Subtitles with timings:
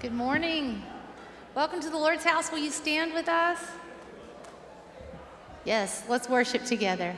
[0.00, 0.84] Good morning.
[1.56, 2.52] Welcome to the Lord's house.
[2.52, 3.58] Will you stand with us?
[5.64, 7.16] Yes, let's worship together.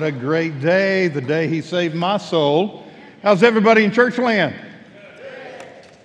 [0.00, 1.08] What a great day.
[1.08, 2.86] The day he saved my soul.
[3.22, 4.54] How's everybody in church land?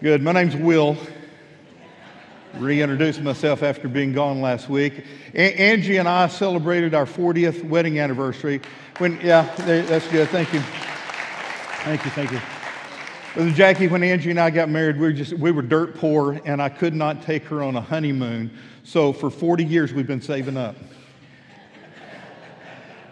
[0.01, 0.21] Good.
[0.21, 0.97] My name's Will.
[2.55, 5.05] Reintroduced myself after being gone last week.
[5.33, 8.59] A- Angie and I celebrated our 40th wedding anniversary.
[8.97, 10.27] When, yeah, that's good.
[10.27, 10.59] Thank you.
[11.85, 12.11] Thank you.
[12.11, 12.41] Thank you.
[13.33, 16.41] Brother Jackie, when Angie and I got married, we were just we were dirt poor,
[16.43, 18.51] and I could not take her on a honeymoon.
[18.83, 20.75] So for 40 years, we've been saving up.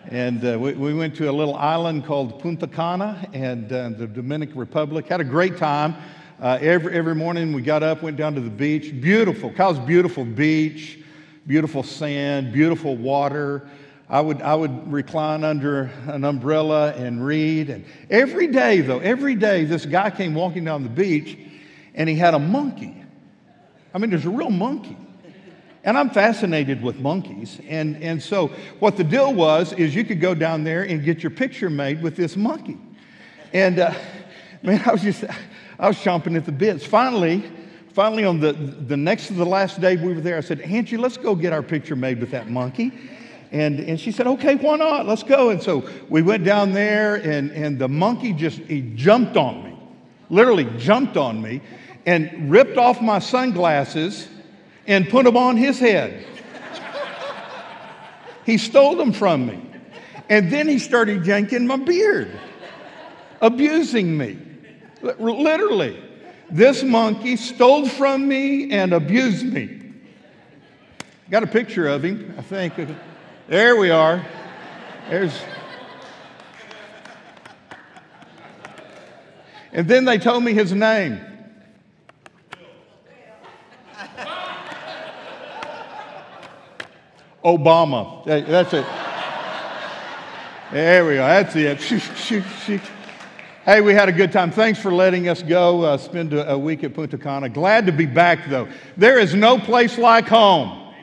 [0.10, 4.06] And uh, we, we went to a little island called Punta Cana and uh, the
[4.06, 5.08] Dominican Republic.
[5.08, 5.96] Had a great time.
[6.42, 9.00] Uh, every, every morning we got up, went down to the beach.
[9.00, 9.50] Beautiful.
[9.52, 11.00] Kyle's beautiful beach,
[11.48, 13.68] beautiful sand, beautiful water.
[14.10, 17.70] I would, I would recline under an umbrella and read.
[17.70, 21.38] And every day, though, every day, this guy came walking down the beach
[21.96, 23.04] and he had a monkey.
[23.94, 24.98] I mean, there's a real monkey.
[25.84, 27.60] And I'm fascinated with monkeys.
[27.68, 28.48] And, and so
[28.80, 32.02] what the deal was is you could go down there and get your picture made
[32.02, 32.78] with this monkey.
[33.52, 33.94] And uh,
[34.64, 35.26] man, I was just,
[35.78, 36.86] I was chomping at the bits.
[36.86, 37.44] Finally,
[37.90, 40.96] finally on the, the next to the last day we were there, I said, Angie,
[40.96, 42.94] let's go get our picture made with that monkey.
[43.52, 45.06] And, and she said, okay, why not?
[45.06, 45.50] Let's go.
[45.50, 49.78] And so we went down there, and, and the monkey just, he jumped on me,
[50.32, 51.62] literally jumped on me,
[52.08, 54.28] and ripped off my sunglasses
[54.88, 56.26] and put them on his head.
[58.46, 59.70] he stole them from me.
[60.30, 62.32] And then he started yanking my beard,
[63.42, 64.38] abusing me.
[65.02, 66.02] Literally.
[66.50, 69.82] This monkey stole from me and abused me.
[71.30, 72.74] Got a picture of him, I think.
[73.48, 74.26] There we are.
[75.10, 75.34] There's.
[79.72, 81.20] And then they told me his name.
[87.44, 88.24] Obama.
[88.26, 88.86] That- That's it.
[90.72, 91.44] There we are.
[91.44, 92.82] That's it.
[93.66, 94.52] Hey, we had a good time.
[94.52, 97.48] Thanks for letting us go uh, spend a, a week at Punta Cana.
[97.48, 98.68] Glad to be back, though.
[98.98, 100.94] There is no place like home.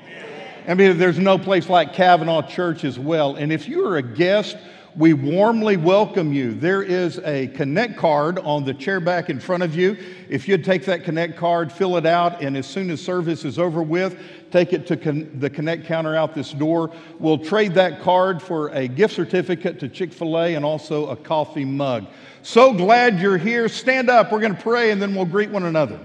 [0.68, 3.36] I mean, there's no place like Cavanaugh Church as well.
[3.36, 4.56] And if you're a guest,
[4.96, 6.52] we warmly welcome you.
[6.54, 9.96] There is a Connect card on the chair back in front of you.
[10.28, 13.58] If you'd take that Connect card, fill it out, and as soon as service is
[13.58, 14.18] over with,
[14.50, 16.92] take it to con- the Connect counter out this door.
[17.18, 21.16] We'll trade that card for a gift certificate to Chick fil A and also a
[21.16, 22.06] coffee mug.
[22.42, 23.68] So glad you're here.
[23.68, 24.32] Stand up.
[24.32, 26.00] We're going to pray, and then we'll greet one another.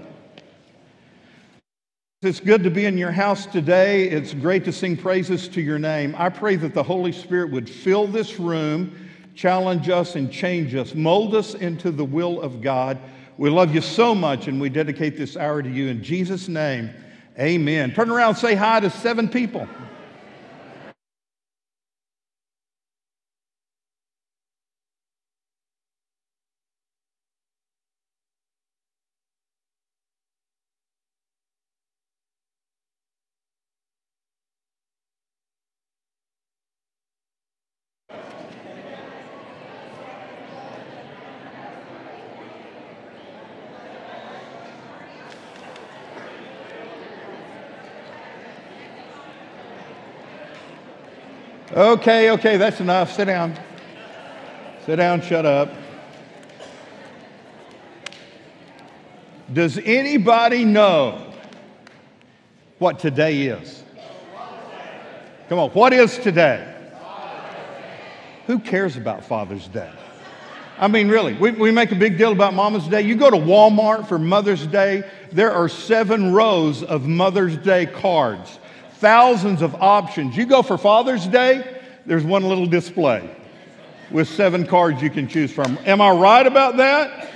[2.26, 4.08] It's good to be in your house today.
[4.08, 6.12] It's great to sing praises to your name.
[6.18, 10.92] I pray that the Holy Spirit would fill this room, challenge us, and change us,
[10.92, 12.98] mold us into the will of God.
[13.38, 15.86] We love you so much, and we dedicate this hour to you.
[15.86, 16.90] In Jesus' name,
[17.38, 17.94] amen.
[17.94, 19.68] Turn around say hi to seven people.
[51.72, 53.12] Okay, okay, that's enough.
[53.12, 53.58] Sit down.
[54.84, 55.72] Sit down, shut up.
[59.52, 61.32] Does anybody know
[62.78, 63.82] what today is?
[65.48, 66.72] Come on, what is today?
[68.46, 69.90] Who cares about Father's Day?
[70.78, 73.00] I mean, really, we, we make a big deal about Mama's Day.
[73.00, 78.58] You go to Walmart for Mother's Day, there are seven rows of Mother's Day cards,
[78.98, 80.36] thousands of options.
[80.36, 83.28] You go for Father's Day, there's one little display
[84.10, 85.78] with seven cards you can choose from.
[85.84, 87.30] Am I right about that?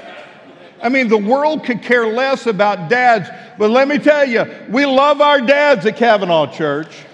[0.83, 3.29] I mean, the world could care less about dads,
[3.59, 7.05] but let me tell you, we love our dads at Cavanaugh Church.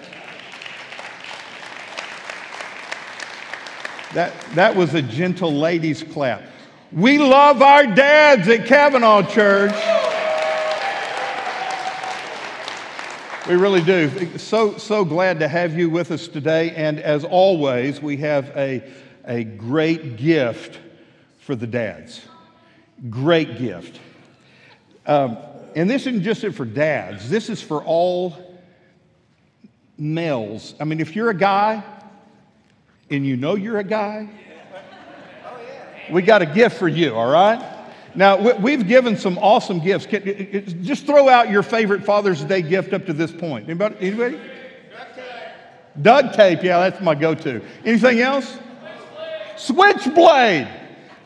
[4.13, 6.41] That, that was a gentle ladies' clap.
[6.93, 9.75] We love our dads at Cavanaugh Church.
[13.47, 14.37] We really do.
[14.37, 16.71] So, so glad to have you with us today.
[16.71, 18.83] And as always, we have a,
[19.23, 20.77] a great gift
[21.39, 22.19] for the dads.
[23.09, 24.01] Great gift.
[25.05, 25.37] Um,
[25.77, 28.35] and this isn't just for dads, this is for all
[29.97, 30.75] males.
[30.81, 31.85] I mean, if you're a guy
[33.09, 34.27] and you know you're a guy,
[36.11, 37.76] we got a gift for you, all right?
[38.17, 40.07] Now, we- we've given some awesome gifts.
[40.81, 43.65] Just throw out your favorite Father's Day gift up to this point.
[43.69, 43.95] Anybody?
[44.01, 44.39] Anybody?
[46.01, 47.61] Duct tape, yeah, that's my go to.
[47.85, 48.57] Anything else?
[49.55, 50.67] Switchblade.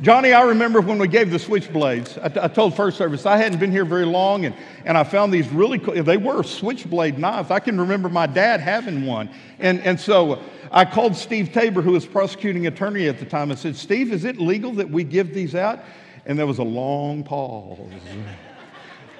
[0.01, 2.17] Johnny, I remember when we gave the switchblades.
[2.17, 5.31] I, I told First Service I hadn't been here very long, and, and I found
[5.31, 6.01] these really cool.
[6.03, 7.51] They were switchblade knives.
[7.51, 9.29] I can remember my dad having one,
[9.59, 13.51] and and so uh, I called Steve Tabor, who was prosecuting attorney at the time,
[13.51, 15.81] and said, "Steve, is it legal that we give these out?"
[16.25, 17.79] And there was a long pause,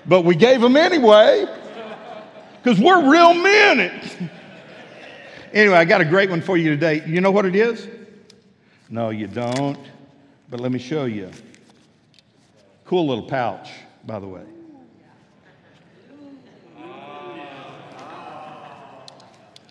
[0.05, 1.45] but we gave them anyway
[2.61, 4.29] because we're real men.
[5.53, 7.03] anyway, I got a great one for you today.
[7.07, 7.87] You know what it is?
[8.89, 9.79] No, you don't.
[10.49, 11.31] But let me show you.
[12.85, 13.69] Cool little pouch,
[14.05, 14.43] by the way.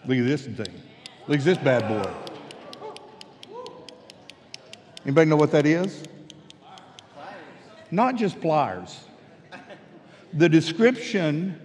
[0.06, 0.82] Look at this thing.
[1.28, 2.10] Look at this bad boy.
[5.04, 6.02] Anybody know what that is?
[7.90, 8.98] Not just pliers.
[10.32, 11.60] The description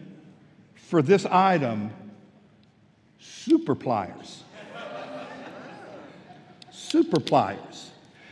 [0.73, 1.91] for this item
[3.19, 4.43] super pliers.
[6.71, 7.91] Super pliers.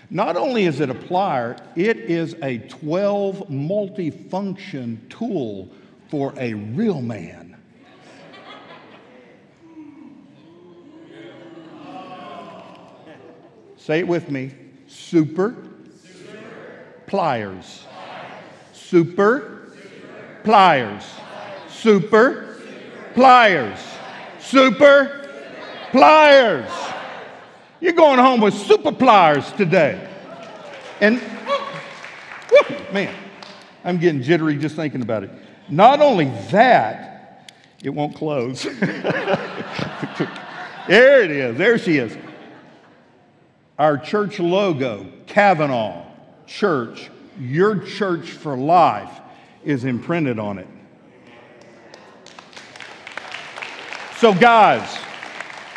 [0.10, 5.70] Not only is it a plier, it is a 12 multifunction tool
[6.10, 7.58] for a real man.
[13.76, 14.52] Say it with me.
[14.88, 15.56] Super,
[17.14, 17.86] pliers.
[18.74, 19.62] Super,
[20.44, 21.04] pliers.
[21.70, 22.58] Super,
[23.14, 23.78] pliers.
[24.40, 25.30] Super,
[25.92, 26.72] pliers.
[27.80, 30.10] You're going home with super pliers today.
[31.02, 31.22] And,
[32.92, 33.14] man,
[33.84, 35.30] I'm getting jittery just thinking about it.
[35.70, 37.54] Not only that,
[37.84, 38.64] it won't close.
[40.88, 41.58] there it is.
[41.60, 42.18] There she is.
[43.78, 46.03] Our church logo, Cavanaugh
[46.46, 47.10] Church,
[47.40, 49.22] your church for life,
[49.64, 50.68] is imprinted on it.
[54.18, 54.98] So, guys,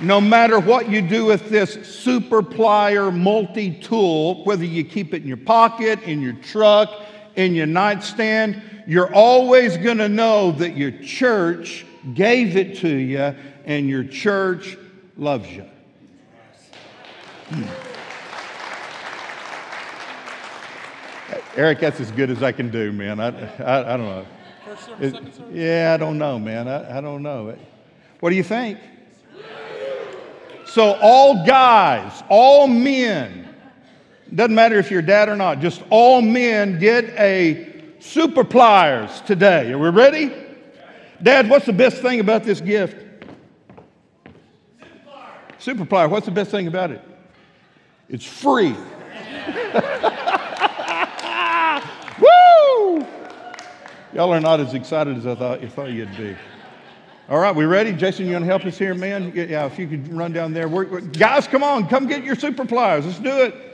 [0.01, 5.23] no matter what you do with this super plier multi tool, whether you keep it
[5.23, 6.91] in your pocket, in your truck,
[7.37, 13.35] in your nightstand, you're always going to know that your church gave it to you
[13.65, 14.79] and your church
[15.17, 15.65] loves you.
[17.49, 17.96] Hmm.
[21.57, 23.19] Eric, that's as good as I can do, man.
[23.19, 23.29] I,
[23.63, 24.27] I, I don't know.
[25.01, 26.69] It, yeah, I don't know, man.
[26.69, 27.57] I, I don't know.
[28.21, 28.79] What do you think?
[30.67, 33.49] So, all guys, all men,
[34.35, 39.73] doesn't matter if you're dad or not, just all men get a super pliers today.
[39.73, 40.35] Are we ready?
[41.23, 43.03] Dad, what's the best thing about this gift?
[45.59, 46.11] Super plier.
[46.11, 47.03] What's the best thing about it?
[48.11, 48.77] It's free.
[54.13, 56.37] Y'all are not as excited as I thought, you thought you'd be.
[57.29, 57.93] All right, we ready?
[57.93, 59.33] Jason, you want to help us here, man?
[59.35, 60.69] Yeah, if you could run down there.
[60.69, 63.05] We're, we're, guys, come on, come get your super pliers.
[63.05, 63.66] Let's do it.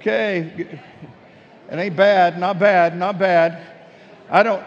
[0.00, 0.38] Okay.
[1.70, 3.60] It ain't bad, not bad, not bad.
[4.30, 4.64] I don't.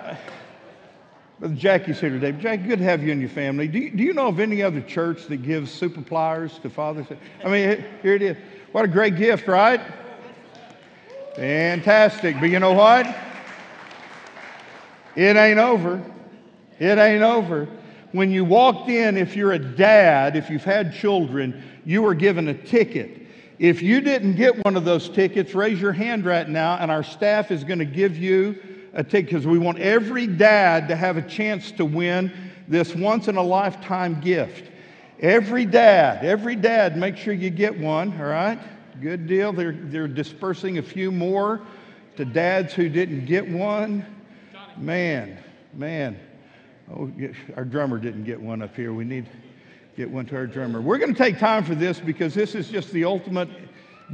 [1.40, 2.34] Brother Jackie's here today.
[2.34, 3.68] Jackie, good to have you and your family.
[3.68, 7.08] Do you, do you know of any other church that gives super pliers to fathers?
[7.44, 8.38] I mean, here it is.
[8.74, 9.82] What a great gift, right?
[11.36, 12.40] Fantastic.
[12.40, 13.08] But you know what?
[15.16, 16.00] It ain't over.
[16.78, 17.68] It ain't over.
[18.12, 22.50] When you walked in, if you're a dad, if you've had children, you were given
[22.50, 23.23] a ticket.
[23.60, 27.04] If you didn't get one of those tickets, raise your hand right now, and our
[27.04, 28.58] staff is going to give you
[28.94, 32.32] a ticket because we want every dad to have a chance to win
[32.68, 34.72] this once in a lifetime gift.
[35.20, 38.60] Every dad, every dad, make sure you get one, all right?
[39.02, 39.54] Good deal.
[39.54, 41.62] They're, they're dispersing a few more
[42.18, 44.06] to dads who didn't get one.
[44.78, 45.38] Man,
[45.74, 46.20] man.
[46.92, 47.12] Oh,
[47.56, 48.94] our drummer didn't get one up here.
[48.94, 49.28] We need
[49.96, 50.82] get one to our drummer.
[50.82, 53.50] We're going to take time for this because this is just the ultimate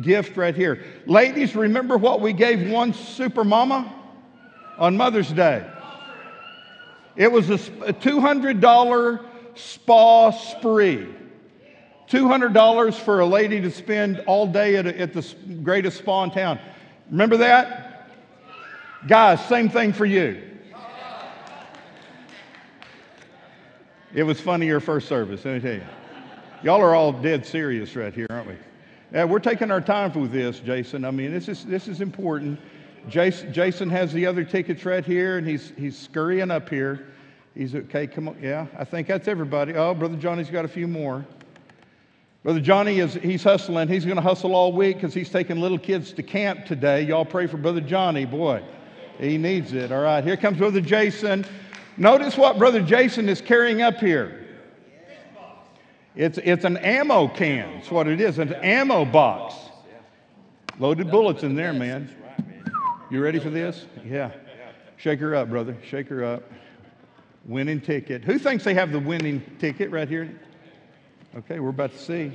[0.01, 0.83] gift right here.
[1.05, 3.93] Ladies, remember what we gave one super mama
[4.77, 5.65] on Mother's Day?
[7.15, 11.07] It was a $200 spa spree.
[12.09, 16.31] $200 for a lady to spend all day at, a, at the greatest spa in
[16.31, 16.59] town.
[17.11, 18.09] Remember that?
[19.07, 20.48] Guys, same thing for you.
[24.13, 25.83] It was funny your first service, let me tell you.
[26.63, 28.55] Y'all are all dead serious right here, aren't we?
[29.13, 31.05] Yeah, we're taking our time with this, Jason.
[31.05, 32.59] I mean, this is, this is important.
[33.07, 37.07] Jason, Jason has the other tickets right here, and he's, he's scurrying up here.
[37.53, 38.37] He's okay, come on.
[38.41, 39.75] Yeah, I think that's everybody.
[39.75, 41.23] Oh, Brother Johnny's got a few more.
[42.43, 43.87] Brother Johnny is he's hustling.
[43.89, 47.03] He's going to hustle all week because he's taking little kids to camp today.
[47.03, 48.63] Y'all pray for Brother Johnny, boy.
[49.19, 49.91] He needs it.
[49.91, 51.45] All right, here comes Brother Jason.
[51.99, 54.47] Notice what Brother Jason is carrying up here.
[56.15, 57.75] It's, it's an ammo can.
[57.75, 58.39] That's what it is.
[58.39, 59.53] An ammo box.
[60.79, 62.09] Loaded bullets in there, man.
[63.11, 63.85] You ready for this?
[64.05, 64.31] Yeah.
[64.95, 65.75] Shake her up, brother.
[65.83, 66.43] Shake her up.
[67.45, 68.23] Winning ticket.
[68.23, 70.39] Who thinks they have the winning ticket right here?
[71.35, 72.31] Okay, we're about to see.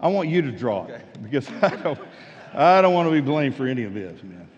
[0.00, 1.98] I want you to draw it because I don't,
[2.54, 4.48] I don't want to be blamed for any of this, man.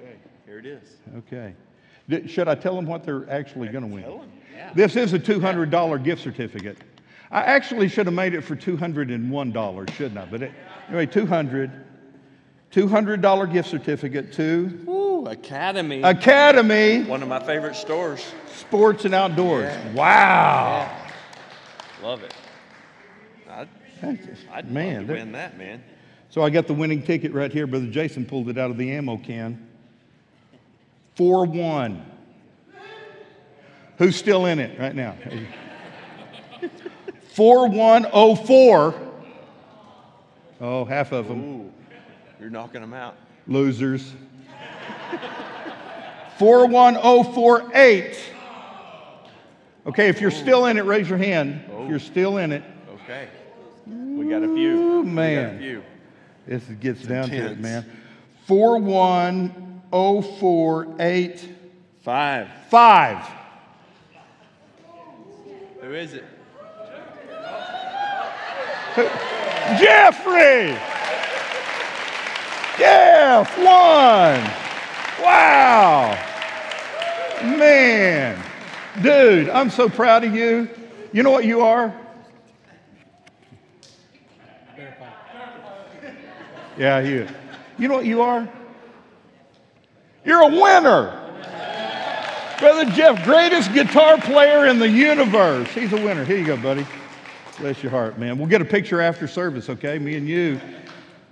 [0.00, 0.96] Okay, here it is.
[1.18, 1.54] Okay.
[2.26, 4.04] Should I tell them what they're actually going to win?
[4.04, 4.72] Tell 'em, yeah.
[4.74, 6.78] This is a $200 gift certificate.
[7.30, 10.24] I actually should have made it for $201, shouldn't I?
[10.26, 10.52] But it,
[10.88, 11.70] anyway, 200
[12.72, 16.02] $200 gift certificate to Ooh, Academy.
[16.02, 18.24] Academy One of my favorite stores.
[18.54, 19.74] Sports and Outdoors.
[19.94, 20.90] Wow.
[22.02, 22.34] Love it.
[23.48, 23.68] I'd,
[24.52, 25.82] I'd Man, love to win that, man.
[26.28, 27.66] So I got the winning ticket right here.
[27.66, 29.65] Brother Jason pulled it out of the ammo can.
[31.16, 32.12] 4 1.
[33.98, 35.16] Who's still in it right now?
[37.32, 38.94] 4104.
[40.60, 41.44] Oh, half of them.
[41.44, 41.72] Ooh,
[42.40, 43.16] you're knocking them out.
[43.46, 44.12] Losers.
[46.38, 48.18] 41048.
[49.86, 51.62] Okay, if you're still in it, raise your hand.
[51.66, 51.88] If oh.
[51.88, 52.62] you're still in it.
[53.02, 53.28] Okay.
[53.86, 55.02] We got a few.
[55.04, 55.06] Man.
[55.06, 55.82] We got a few.
[56.46, 57.46] This gets it's down intense.
[57.46, 57.86] to it, man.
[58.46, 59.65] 41
[59.96, 62.48] 04855.
[62.68, 63.24] Five.
[65.80, 66.24] Who is it?
[69.78, 70.76] Jeffrey!
[72.78, 74.44] Jeff one.
[75.24, 76.18] Wow!
[77.42, 78.38] Man,
[79.02, 80.68] dude, I'm so proud of you.
[81.12, 81.94] You know what you are?
[86.76, 87.26] Yeah, you.
[87.78, 88.46] You know what you are?
[90.26, 91.22] You're a winner.
[92.58, 95.68] Brother Jeff, greatest guitar player in the universe.
[95.68, 96.24] He's a winner.
[96.24, 96.84] Here you go, buddy.
[97.60, 98.36] Bless your heart, man.
[98.36, 99.98] We'll get a picture after service, okay?
[99.98, 100.60] Me and you.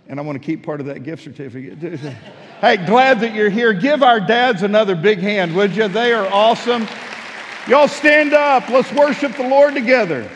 [0.06, 1.78] And I want to keep part of that gift certificate.
[2.60, 3.72] hey, glad that you're here.
[3.72, 5.88] Give our dads another big hand, would you?
[5.88, 6.86] They are awesome.
[7.66, 8.68] Y'all stand up.
[8.68, 10.30] Let's worship the Lord together.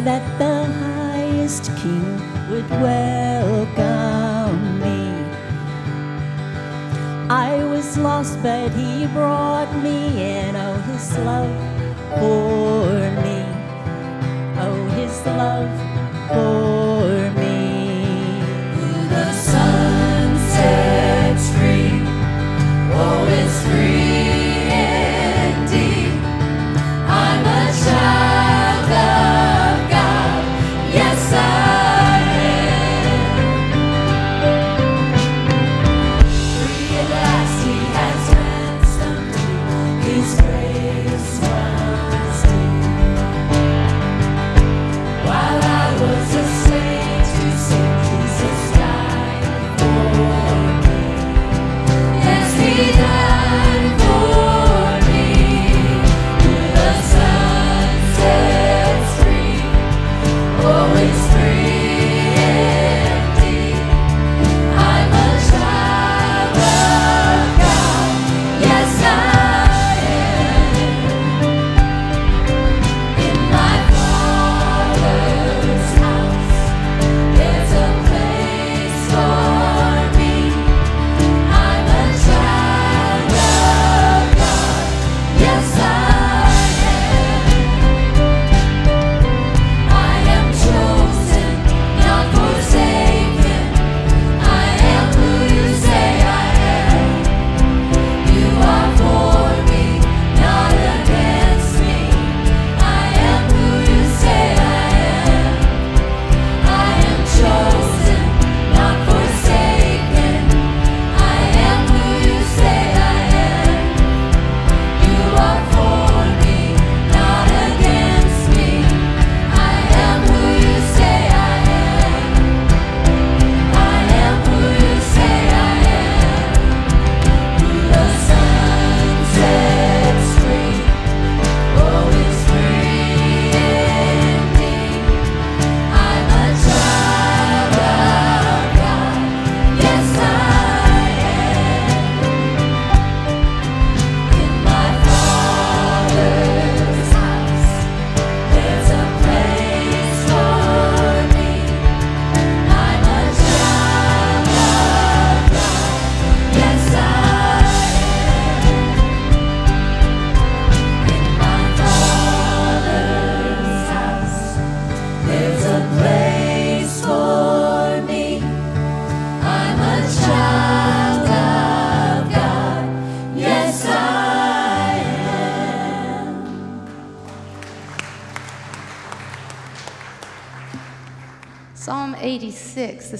[0.00, 2.18] That the highest king
[2.50, 5.02] would welcome me.
[7.28, 10.56] I was lost, but he brought me in.
[10.56, 11.54] Oh, his love
[12.18, 12.86] for
[13.24, 13.40] me.
[14.64, 15.72] Oh, his love
[16.28, 16.83] for me.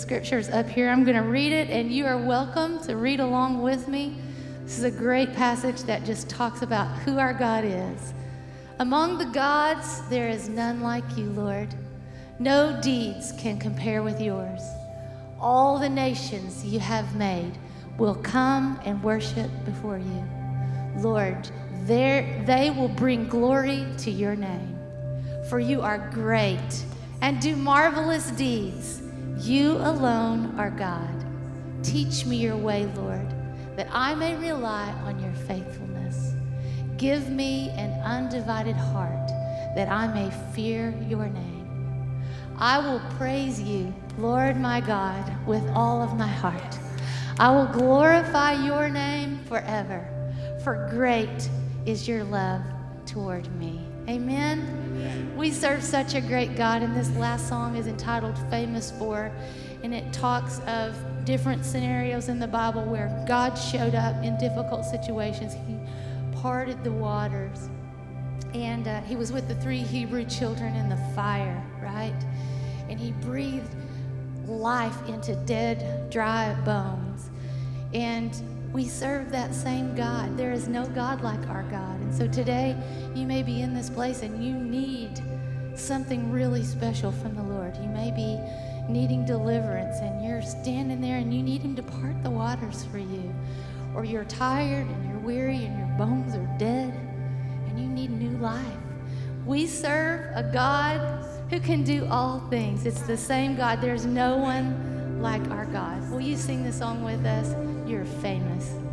[0.05, 0.91] Scripture is up here.
[0.91, 4.21] I'm going to read it, and you are welcome to read along with me.
[4.65, 8.13] This is a great passage that just talks about who our God is.
[8.81, 11.75] Among the gods, there is none like you, Lord.
[12.39, 14.61] No deeds can compare with yours.
[15.41, 17.53] All the nations you have made
[17.97, 20.29] will come and worship before you.
[20.99, 21.49] Lord,
[21.87, 24.79] they will bring glory to your name.
[25.49, 26.85] For you are great
[27.23, 29.01] and do marvelous deeds.
[29.41, 31.25] You alone are God.
[31.83, 33.29] Teach me your way, Lord,
[33.77, 36.35] that I may rely on your faithfulness.
[36.97, 39.29] Give me an undivided heart
[39.75, 42.23] that I may fear your name.
[42.57, 46.79] I will praise you, Lord my God, with all of my heart.
[47.39, 50.09] I will glorify your name forever,
[50.63, 51.51] for great
[51.85, 52.63] is your love
[53.07, 53.84] toward me.
[54.09, 55.35] Amen.
[55.35, 59.33] We serve such a great God, and this last song is entitled Famous For,
[59.83, 64.85] and it talks of different scenarios in the Bible where God showed up in difficult
[64.85, 65.55] situations.
[65.67, 65.79] He
[66.41, 67.71] parted the waters,
[68.53, 72.15] and uh, he was with the three Hebrew children in the fire, right?
[72.91, 73.75] And he breathed
[74.47, 77.31] life into dead, dry bones.
[77.95, 78.35] And
[78.75, 80.37] we serve that same God.
[80.37, 82.01] There is no God like our God.
[82.01, 82.77] And so today,
[83.15, 85.23] you may be in this place and you need
[85.77, 87.77] something really special from the Lord.
[87.77, 88.37] You may be
[88.93, 92.99] needing deliverance and you're standing there and you need Him to part the waters for
[92.99, 93.33] you.
[93.95, 96.93] Or you're tired and you're weary and your bones are dead
[97.69, 98.67] and you need new life.
[99.47, 102.87] We serve a God who can do all things.
[102.87, 103.81] It's the same God.
[103.81, 106.11] There's no one like our God.
[106.11, 107.55] Will you sing the song with us?
[107.87, 108.84] You're famous.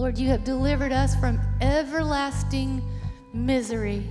[0.00, 2.82] Lord, you have delivered us from everlasting
[3.34, 4.02] misery.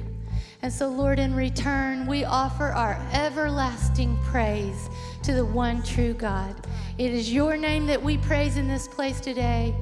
[0.61, 4.87] And so, Lord, in return, we offer our everlasting praise
[5.23, 6.55] to the one true God.
[6.99, 9.73] It is your name that we praise in this place today.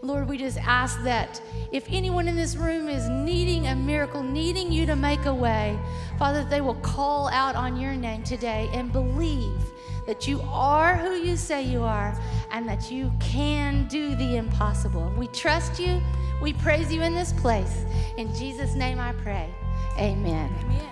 [0.00, 1.42] Lord, we just ask that
[1.72, 5.78] if anyone in this room is needing a miracle, needing you to make a way,
[6.18, 9.60] Father, they will call out on your name today and believe
[10.06, 12.18] that you are who you say you are
[12.50, 15.12] and that you can do the impossible.
[15.16, 16.00] We trust you.
[16.40, 17.84] We praise you in this place.
[18.16, 19.52] In Jesus' name I pray.
[19.98, 20.50] Amen.
[20.64, 20.90] Amen.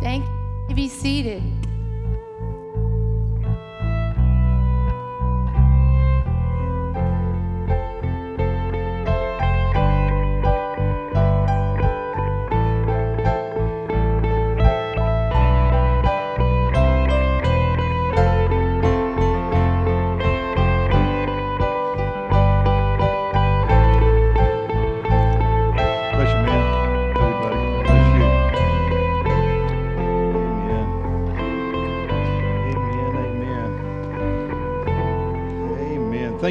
[0.00, 0.26] Thank
[0.68, 0.74] you.
[0.74, 1.67] Be seated.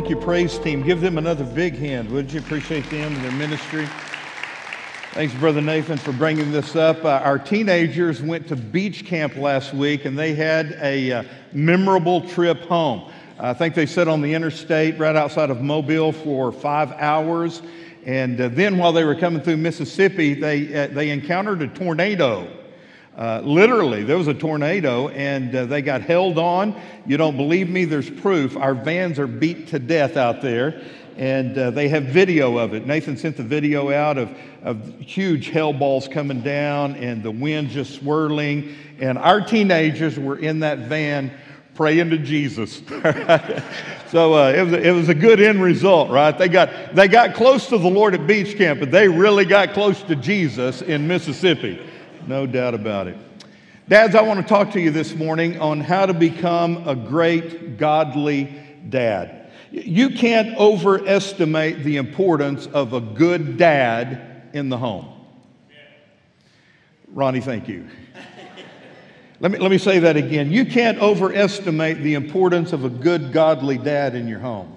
[0.08, 0.84] Thank you, praise team.
[0.84, 2.40] Give them another big hand, would you?
[2.40, 3.86] Appreciate them and their ministry.
[5.12, 7.04] Thanks, Brother Nathan, for bringing this up.
[7.04, 12.22] Uh, our teenagers went to beach camp last week and they had a uh, memorable
[12.22, 13.12] trip home.
[13.38, 17.62] I think they sat on the interstate right outside of Mobile for five hours.
[18.06, 22.48] And uh, then while they were coming through Mississippi, they, uh, they encountered a tornado.
[23.18, 26.80] Uh, literally, there was a tornado and uh, they got held on.
[27.08, 27.86] You don't believe me?
[27.86, 28.56] There's proof.
[28.56, 30.84] Our vans are beat to death out there
[31.18, 32.86] and uh, they have video of it.
[32.86, 37.70] Nathan sent the video out of, of huge hail balls coming down and the wind
[37.70, 38.76] just swirling.
[39.00, 41.32] And our teenagers were in that van
[41.74, 42.82] praying to Jesus.
[44.10, 46.38] so uh, it, was a, it was a good end result, right?
[46.38, 49.74] They got, they got close to the Lord at beach camp, but they really got
[49.74, 51.82] close to Jesus in Mississippi.
[52.28, 53.18] No doubt about it.
[53.88, 57.78] Dads, I want to talk to you this morning on how to become a great
[57.78, 58.54] godly
[58.90, 59.50] dad.
[59.72, 65.08] You can't overestimate the importance of a good dad in the home.
[67.08, 67.88] Ronnie, thank you.
[69.40, 70.52] Let me, let me say that again.
[70.52, 74.74] You can't overestimate the importance of a good, godly dad in your home.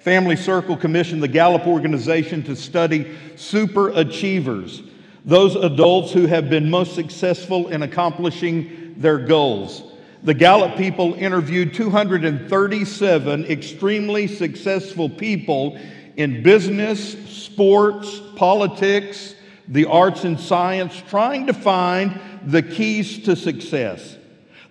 [0.00, 4.82] Family Circle commissioned the Gallup organization to study super achievers,
[5.26, 9.82] those adults who have been most successful in accomplishing their goals.
[10.22, 15.78] The Gallup people interviewed 237 extremely successful people
[16.16, 19.34] in business, sports, politics,
[19.68, 24.16] the arts and science, trying to find the keys to success.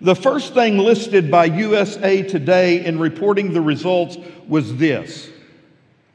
[0.00, 4.16] The first thing listed by USA Today in reporting the results
[4.48, 5.28] was this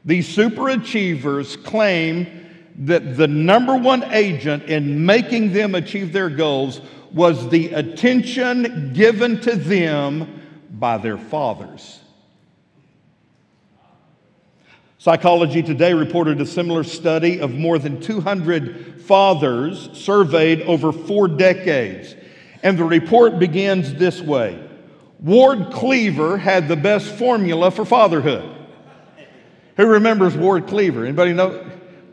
[0.04, 2.41] These superachievers claim
[2.76, 6.80] that the number one agent in making them achieve their goals
[7.12, 12.00] was the attention given to them by their fathers.
[14.98, 22.14] Psychology Today reported a similar study of more than 200 fathers surveyed over four decades.
[22.62, 24.62] And the report begins this way
[25.18, 28.48] Ward Cleaver had the best formula for fatherhood.
[29.76, 31.04] Who remembers Ward Cleaver?
[31.04, 31.61] Anybody know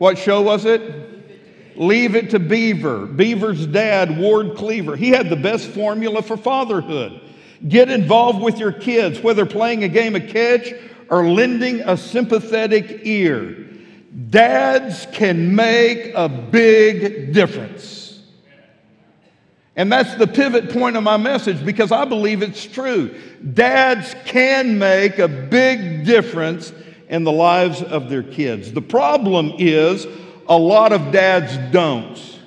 [0.00, 1.76] what show was it?
[1.76, 3.04] Leave it to Beaver.
[3.04, 7.20] Beaver's dad, Ward Cleaver, he had the best formula for fatherhood.
[7.68, 10.72] Get involved with your kids, whether playing a game of catch
[11.10, 13.68] or lending a sympathetic ear.
[14.30, 18.22] Dads can make a big difference.
[19.76, 23.14] And that's the pivot point of my message because I believe it's true.
[23.52, 26.72] Dads can make a big difference
[27.10, 28.72] in the lives of their kids.
[28.72, 30.06] The problem is
[30.48, 32.38] a lot of dads don't.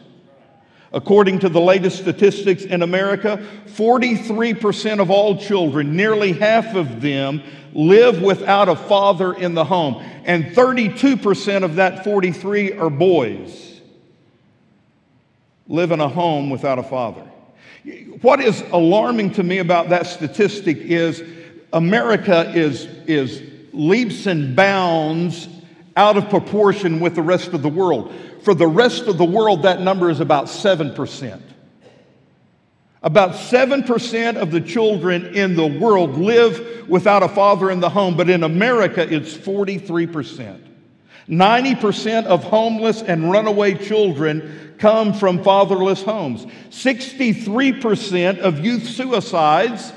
[0.91, 7.43] According to the latest statistics in America, 43% of all children, nearly half of them,
[7.73, 10.03] live without a father in the home.
[10.23, 13.81] And 32% of that 43 are boys
[15.67, 17.23] live in a home without a father.
[18.21, 21.23] What is alarming to me about that statistic is
[21.73, 23.41] America is, is
[23.73, 25.47] leaps and bounds
[25.95, 28.13] out of proportion with the rest of the world.
[28.43, 31.41] For the rest of the world, that number is about 7%.
[33.01, 38.15] About 7% of the children in the world live without a father in the home,
[38.15, 40.59] but in America, it's 43%.
[41.27, 46.45] 90% of homeless and runaway children come from fatherless homes.
[46.69, 49.93] 63% of youth suicides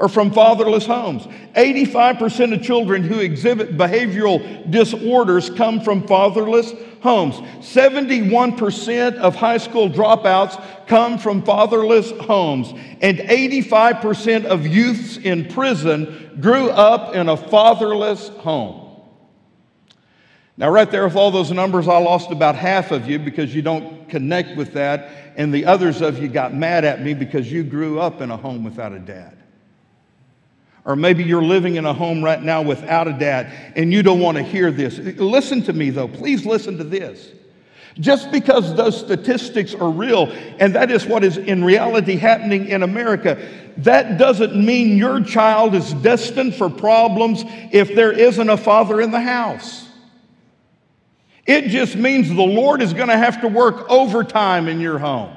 [0.00, 1.26] are from fatherless homes.
[1.54, 6.72] 85% of children who exhibit behavioral disorders come from fatherless
[7.02, 7.36] homes.
[7.58, 12.72] 71% of high school dropouts come from fatherless homes.
[13.02, 18.86] And 85% of youths in prison grew up in a fatherless home.
[20.56, 23.62] Now, right there with all those numbers, I lost about half of you because you
[23.62, 27.64] don't connect with that, and the others of you got mad at me because you
[27.64, 29.39] grew up in a home without a dad.
[30.84, 34.20] Or maybe you're living in a home right now without a dad and you don't
[34.20, 34.98] want to hear this.
[34.98, 36.08] Listen to me, though.
[36.08, 37.28] Please listen to this.
[37.98, 40.28] Just because those statistics are real,
[40.58, 43.46] and that is what is in reality happening in America,
[43.78, 49.10] that doesn't mean your child is destined for problems if there isn't a father in
[49.10, 49.88] the house.
[51.46, 55.36] It just means the Lord is going to have to work overtime in your home.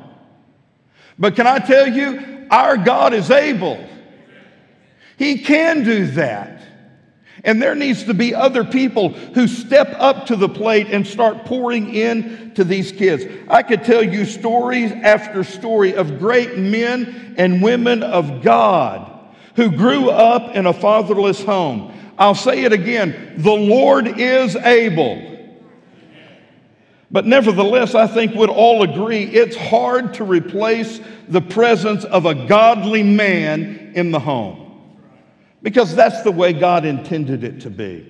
[1.18, 3.84] But can I tell you, our God is able.
[5.24, 6.62] He can do that.
[7.46, 11.46] And there needs to be other people who step up to the plate and start
[11.46, 13.24] pouring in to these kids.
[13.48, 19.10] I could tell you stories after story of great men and women of God
[19.56, 21.98] who grew up in a fatherless home.
[22.18, 25.56] I'll say it again the Lord is able.
[27.10, 31.00] But nevertheless, I think we'd all agree it's hard to replace
[31.30, 34.63] the presence of a godly man in the home
[35.64, 38.08] because that's the way God intended it to be.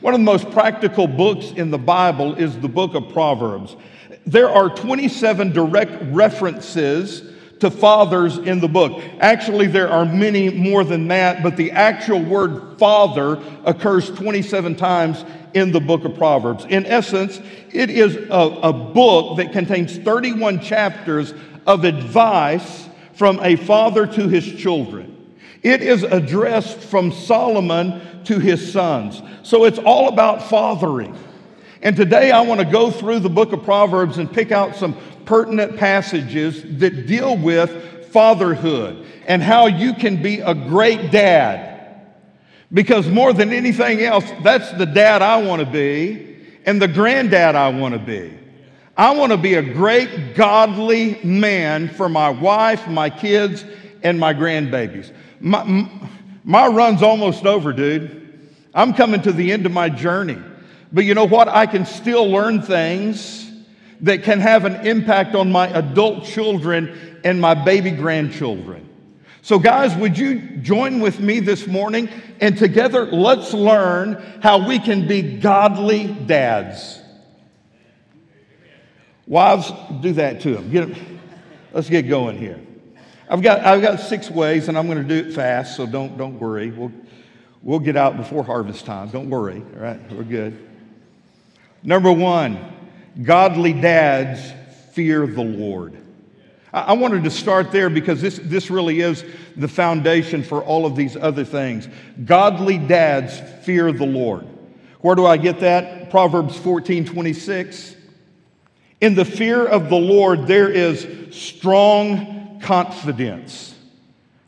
[0.00, 3.76] One of the most practical books in the Bible is the book of Proverbs.
[4.24, 7.22] There are 27 direct references
[7.60, 9.00] to fathers in the book.
[9.20, 15.24] Actually, there are many more than that, but the actual word father occurs 27 times
[15.54, 16.64] in the book of Proverbs.
[16.64, 17.40] In essence,
[17.72, 21.34] it is a, a book that contains 31 chapters
[21.66, 25.11] of advice from a father to his children.
[25.62, 29.22] It is addressed from Solomon to his sons.
[29.42, 31.16] So it's all about fathering.
[31.82, 34.96] And today I want to go through the book of Proverbs and pick out some
[35.24, 41.70] pertinent passages that deal with fatherhood and how you can be a great dad.
[42.72, 47.54] Because more than anything else, that's the dad I want to be and the granddad
[47.54, 48.32] I want to be.
[48.96, 53.64] I want to be a great godly man for my wife, my kids,
[54.02, 55.12] and my grandbabies.
[55.42, 55.90] My,
[56.44, 58.48] my run's almost over, dude.
[58.72, 60.38] I'm coming to the end of my journey.
[60.92, 61.48] But you know what?
[61.48, 63.50] I can still learn things
[64.02, 68.88] that can have an impact on my adult children and my baby grandchildren.
[69.42, 72.08] So, guys, would you join with me this morning
[72.40, 77.00] and together let's learn how we can be godly dads?
[79.26, 80.70] Wives, do that to them.
[80.70, 81.20] Get them.
[81.72, 82.60] Let's get going here.
[83.32, 86.18] I've got, I've got six ways, and I'm going to do it fast, so don't,
[86.18, 86.70] don't worry.
[86.70, 86.92] We'll,
[87.62, 89.08] we'll get out before harvest time.
[89.08, 90.12] Don't worry, all right?
[90.12, 90.68] We're good.
[91.82, 92.58] Number one,
[93.22, 94.52] godly dads
[94.92, 95.96] fear the Lord.
[96.74, 99.24] I wanted to start there because this, this really is
[99.56, 101.88] the foundation for all of these other things.
[102.26, 104.46] Godly dads fear the Lord.
[105.00, 106.10] Where do I get that?
[106.10, 107.96] Proverbs 14 26.
[109.00, 113.74] In the fear of the Lord, there is strong confidence.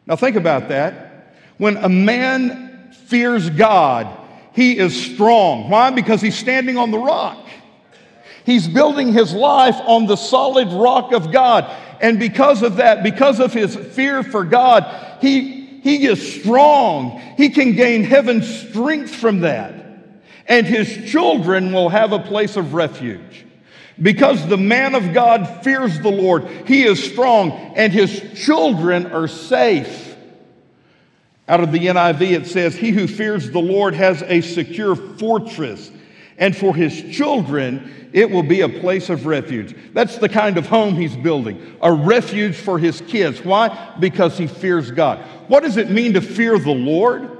[0.07, 1.35] Now, think about that.
[1.59, 4.07] When a man fears God,
[4.53, 5.69] he is strong.
[5.69, 5.91] Why?
[5.91, 7.39] Because he's standing on the rock.
[8.45, 11.71] He's building his life on the solid rock of God.
[12.01, 17.21] And because of that, because of his fear for God, he, he is strong.
[17.37, 19.75] He can gain heaven's strength from that.
[20.47, 23.44] And his children will have a place of refuge.
[24.01, 29.29] Because the man of God fears the Lord, he is strong, and his children are
[29.29, 30.17] safe.
[31.47, 35.91] Out of the NIV, it says, He who fears the Lord has a secure fortress,
[36.39, 39.77] and for his children, it will be a place of refuge.
[39.93, 43.45] That's the kind of home he's building, a refuge for his kids.
[43.45, 43.95] Why?
[44.01, 45.19] Because he fears God.
[45.49, 47.31] What does it mean to fear the Lord?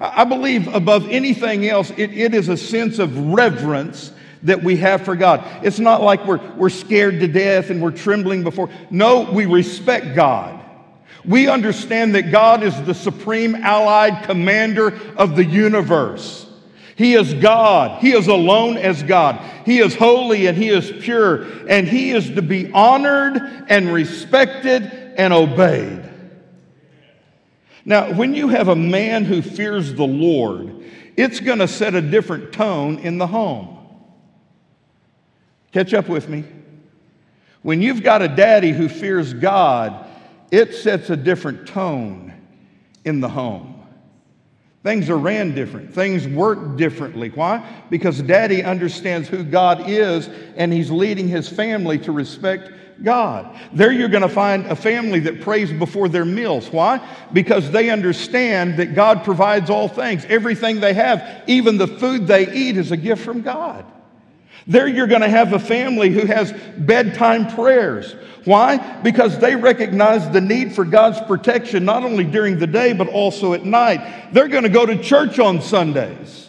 [0.00, 4.12] I believe above anything else, it, it is a sense of reverence
[4.44, 5.44] that we have for God.
[5.64, 8.70] It's not like we're, we're scared to death and we're trembling before.
[8.90, 10.60] No, we respect God.
[11.24, 16.46] We understand that God is the supreme allied commander of the universe.
[16.96, 18.00] He is God.
[18.00, 19.40] He is alone as God.
[19.64, 23.36] He is holy and He is pure, and He is to be honored
[23.68, 24.82] and respected
[25.16, 26.02] and obeyed.
[27.84, 30.84] Now, when you have a man who fears the Lord,
[31.16, 33.73] it's going to set a different tone in the home.
[35.74, 36.44] Catch up with me.
[37.62, 40.06] When you've got a daddy who fears God,
[40.52, 42.32] it sets a different tone
[43.04, 43.84] in the home.
[44.84, 45.92] Things are ran different.
[45.92, 47.30] Things work differently.
[47.30, 47.68] Why?
[47.90, 52.70] Because daddy understands who God is and he's leading his family to respect
[53.02, 53.58] God.
[53.72, 56.70] There you're going to find a family that prays before their meals.
[56.70, 57.04] Why?
[57.32, 60.24] Because they understand that God provides all things.
[60.26, 63.84] Everything they have, even the food they eat, is a gift from God.
[64.66, 68.14] There you're going to have a family who has bedtime prayers.
[68.44, 68.76] Why?
[69.02, 73.52] Because they recognize the need for God's protection not only during the day, but also
[73.52, 74.32] at night.
[74.32, 76.43] They're going to go to church on Sundays.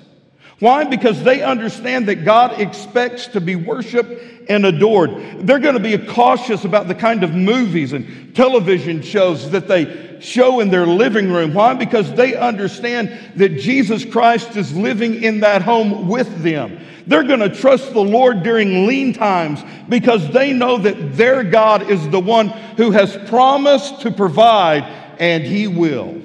[0.65, 0.83] Why?
[0.83, 5.11] Because they understand that God expects to be worshiped and adored.
[5.45, 10.17] They're going to be cautious about the kind of movies and television shows that they
[10.19, 11.53] show in their living room.
[11.53, 11.75] Why?
[11.75, 16.79] Because they understand that Jesus Christ is living in that home with them.
[17.05, 21.91] They're going to trust the Lord during lean times because they know that their God
[21.91, 24.81] is the one who has promised to provide,
[25.19, 26.23] and He will.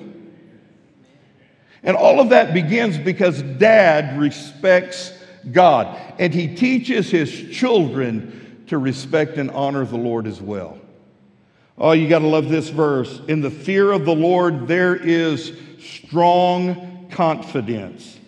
[1.82, 5.12] And all of that begins because dad respects
[5.50, 10.78] God and he teaches his children to respect and honor the Lord as well.
[11.78, 13.20] Oh, you got to love this verse.
[13.26, 18.18] In the fear of the Lord, there is strong confidence,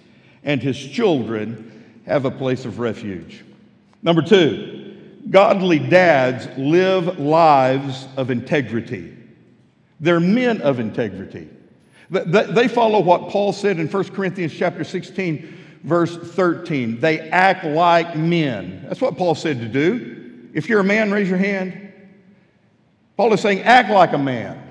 [0.42, 3.44] and his children have a place of refuge.
[4.02, 4.96] Number two,
[5.28, 9.16] godly dads live lives of integrity.
[10.00, 11.48] They're men of integrity.
[12.12, 17.00] They follow what Paul said in 1 Corinthians chapter 16, verse 13.
[17.00, 18.84] They act like men.
[18.86, 20.50] That's what Paul said to do.
[20.52, 21.90] If you're a man, raise your hand.
[23.16, 24.62] Paul is saying, act like a man.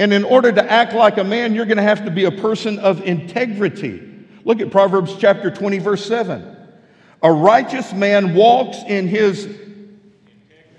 [0.00, 2.32] And in order to act like a man, you're going to have to be a
[2.32, 4.02] person of integrity.
[4.44, 6.56] Look at Proverbs chapter 20, verse 7.
[7.22, 9.48] A righteous man walks in his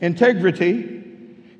[0.01, 1.00] integrity.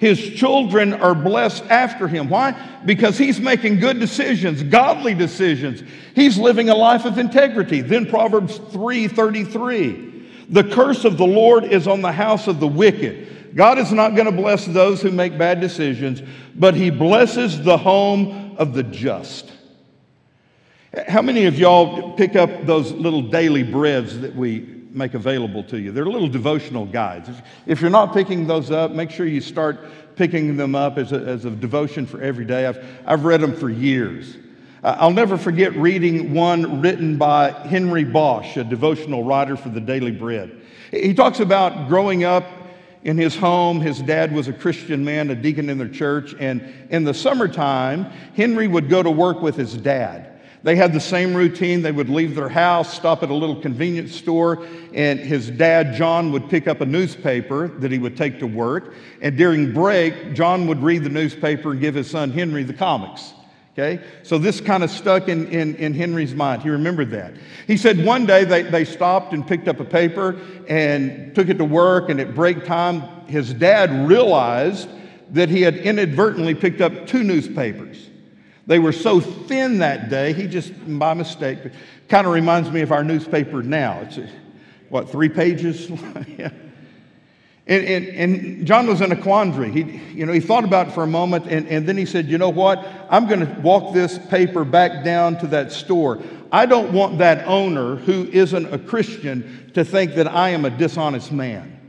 [0.02, 2.28] His children are blessed after him.
[2.28, 2.56] Why?
[2.88, 5.84] Because he's making good decisions, godly decisions.
[6.16, 7.82] He's living a life of integrity.
[7.82, 10.26] Then Proverbs 3:33.
[10.50, 13.54] The curse of the Lord is on the house of the wicked.
[13.54, 16.24] God is not going to bless those who make bad decisions,
[16.56, 19.52] but he blesses the home of the just.
[21.08, 25.80] How many of y'all pick up those little daily breads that we make available to
[25.80, 25.92] you?
[25.92, 27.30] They're little devotional guides.
[27.66, 29.80] If you're not picking those up, make sure you start
[30.16, 32.66] picking them up as a, as a devotion for every day.
[32.66, 34.38] I've, I've read them for years.
[34.84, 40.12] I'll never forget reading one written by Henry Bosch, a devotional writer for the Daily
[40.12, 40.60] Bread.
[40.90, 42.46] He talks about growing up
[43.04, 43.80] in his home.
[43.80, 48.06] His dad was a Christian man, a deacon in their church, and in the summertime,
[48.36, 50.31] Henry would go to work with his dad.
[50.64, 51.82] They had the same routine.
[51.82, 56.32] They would leave their house, stop at a little convenience store, and his dad, John,
[56.34, 58.94] would pick up a newspaper that he would take to work.
[59.22, 63.34] And during break, John would read the newspaper and give his son Henry the comics.
[63.74, 64.04] Okay?
[64.22, 66.62] So this kind of stuck in, in, in Henry's mind.
[66.62, 67.34] He remembered that.
[67.66, 71.58] He said one day they, they stopped and picked up a paper and took it
[71.58, 74.90] to work, and at break time, his dad realized
[75.32, 78.11] that he had inadvertently picked up two newspapers.
[78.68, 81.60] They were so thin that day, he just, by mistake,
[82.08, 84.02] kind of reminds me of our newspaper now.
[84.02, 84.20] It's,
[84.90, 85.90] what, three pages?
[86.38, 86.52] yeah.
[87.68, 89.72] And, and, and, John was in a quandary.
[89.72, 92.28] He, you know, he thought about it for a moment, and, and then he said,
[92.28, 92.86] You know what?
[93.10, 96.22] I'm going to walk this paper back down to that store.
[96.52, 100.70] I don't want that owner who isn't a Christian to think that I am a
[100.70, 101.81] dishonest man.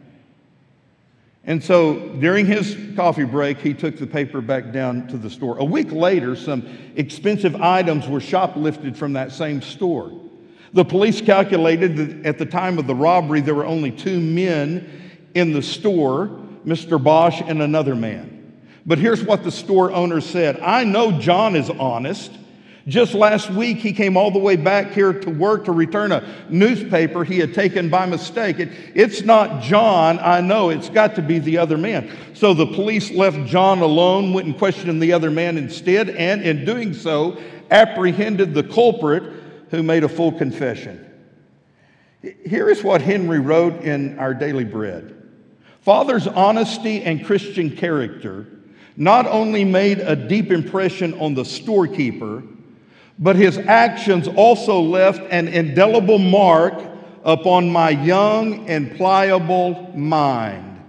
[1.44, 5.58] And so during his coffee break, he took the paper back down to the store.
[5.58, 10.12] A week later, some expensive items were shoplifted from that same store.
[10.72, 15.02] The police calculated that at the time of the robbery, there were only two men
[15.34, 17.02] in the store Mr.
[17.02, 18.62] Bosch and another man.
[18.86, 22.32] But here's what the store owner said I know John is honest.
[22.88, 26.46] Just last week, he came all the way back here to work to return a
[26.48, 28.58] newspaper he had taken by mistake.
[28.58, 32.10] It, it's not John, I know, it's got to be the other man.
[32.34, 36.64] So the police left John alone, went and questioned the other man instead, and in
[36.64, 39.22] doing so, apprehended the culprit
[39.70, 41.08] who made a full confession.
[42.44, 45.18] Here is what Henry wrote in our daily bread
[45.80, 48.46] Father's honesty and Christian character
[48.96, 52.42] not only made a deep impression on the storekeeper,
[53.22, 56.74] but his actions also left an indelible mark
[57.22, 60.82] upon my young and pliable mind.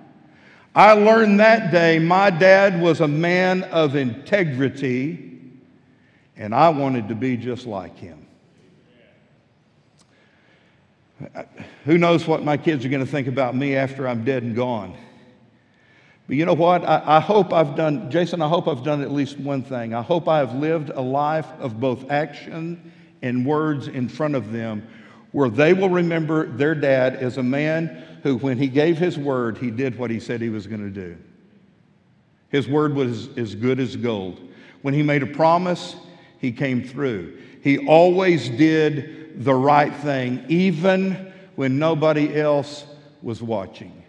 [0.73, 5.41] I learned that day my dad was a man of integrity,
[6.35, 8.25] and I wanted to be just like him.
[11.85, 14.55] Who knows what my kids are going to think about me after I'm dead and
[14.55, 14.97] gone?
[16.27, 16.85] But you know what?
[16.85, 19.93] I, I, hope I've done, Jason, I hope I've done at least one thing.
[19.93, 24.51] I hope I have lived a life of both action and words in front of
[24.51, 24.87] them
[25.33, 29.57] where they will remember their dad as a man who, when he gave his word,
[29.57, 31.17] he did what he said he was going to do.
[32.49, 34.39] His word was as good as gold.
[34.83, 35.95] When he made a promise,
[36.37, 37.39] he came through.
[37.63, 42.85] He always did the right thing, even when nobody else
[43.23, 44.02] was watching.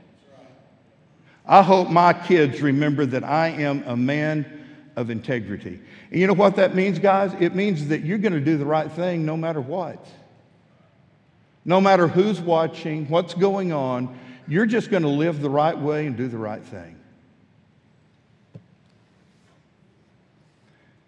[1.46, 4.64] I hope my kids remember that I am a man
[4.96, 5.80] of integrity.
[6.10, 7.34] And you know what that means, guys?
[7.38, 10.06] It means that you're going to do the right thing no matter what.
[11.64, 16.06] No matter who's watching, what's going on, you're just going to live the right way
[16.06, 16.96] and do the right thing.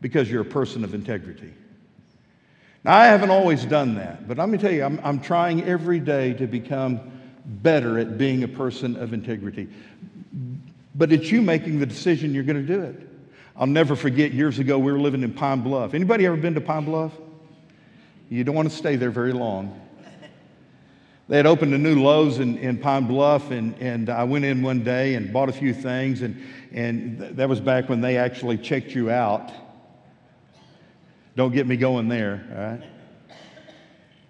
[0.01, 1.53] Because you're a person of integrity.
[2.85, 5.99] Now, I haven't always done that, but let me tell you, I'm, I'm trying every
[5.99, 7.01] day to become
[7.45, 9.69] better at being a person of integrity.
[10.97, 13.09] But it's you making the decision you're going to do it.
[13.55, 15.95] I'll never forget years ago we were living in Pine Bluff.
[15.95, 17.13] Anybody ever been to Pine Bluff?
[18.29, 19.81] You don't want to stay there very long.
[21.29, 24.63] They had opened a new Lowe's in, in Pine Bluff, and, and I went in
[24.63, 26.41] one day and bought a few things, and,
[26.71, 29.51] and th- that was back when they actually checked you out.
[31.35, 32.96] Don't get me going there, all right?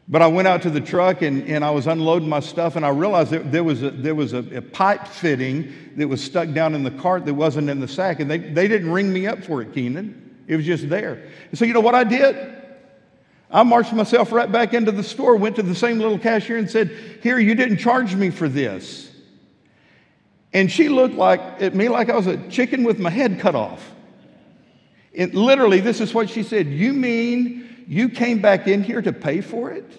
[0.09, 2.87] But I went out to the truck and, and I was unloading my stuff, and
[2.87, 6.53] I realized that there was, a, there was a, a, pipe fitting that was stuck
[6.53, 8.21] down in the cart that wasn't in the sack.
[8.21, 10.45] And they, they didn't ring me up for it, Keenan.
[10.47, 11.29] It was just there.
[11.51, 12.37] And so, you know what I did?
[13.51, 16.71] I marched myself right back into the store, went to the same little cashier and
[16.71, 16.91] said,
[17.23, 19.11] Here, you didn't charge me for this.
[20.53, 23.57] And she looked like, at me like I was a chicken with my head cut
[23.57, 23.93] off.
[25.13, 29.12] It, literally, this is what she said You mean you came back in here to
[29.12, 29.91] pay for it?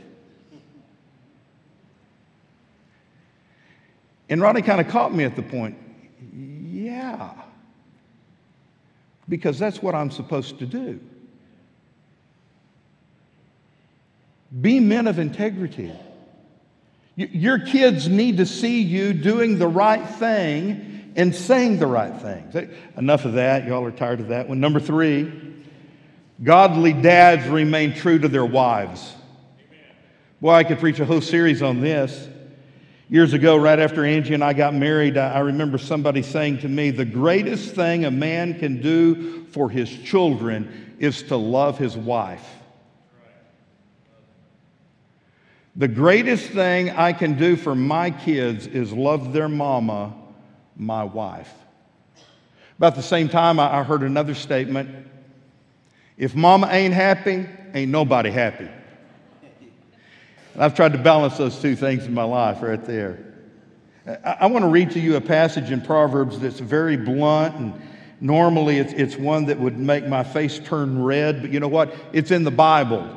[4.30, 5.78] And Ronnie kind of caught me at the point.
[6.34, 7.32] Yeah.
[9.30, 11.00] Because that's what I'm supposed to do.
[14.62, 15.92] Be men of integrity.
[17.16, 22.70] Your kids need to see you doing the right thing and saying the right things.
[22.96, 23.66] Enough of that.
[23.66, 24.60] Y'all are tired of that one.
[24.60, 25.47] Number three,
[26.44, 29.16] Godly dads remain true to their wives.
[30.40, 32.28] Boy, I could preach a whole series on this.
[33.10, 36.92] Years ago, right after Angie and I got married, I remember somebody saying to me,
[36.92, 42.46] The greatest thing a man can do for his children is to love his wife.
[45.76, 50.14] The greatest thing I can do for my kids is love their mama,
[50.76, 51.52] my wife.
[52.78, 55.08] About the same time, I heard another statement
[56.18, 58.68] if mama ain't happy, ain't nobody happy.
[60.58, 63.20] I've tried to balance those two things in my life right there.
[64.08, 67.82] I, I want to read to you a passage in Proverbs that's very blunt, and
[68.20, 71.94] normally it's, it's one that would make my face turn red, but you know what?
[72.12, 73.16] It's in the Bible.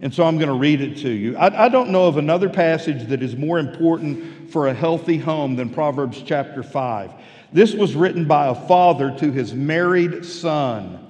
[0.00, 1.36] And so I'm going to read it to you.
[1.36, 5.54] I, I don't know of another passage that is more important for a healthy home
[5.54, 7.12] than Proverbs chapter 5.
[7.52, 11.03] This was written by a father to his married son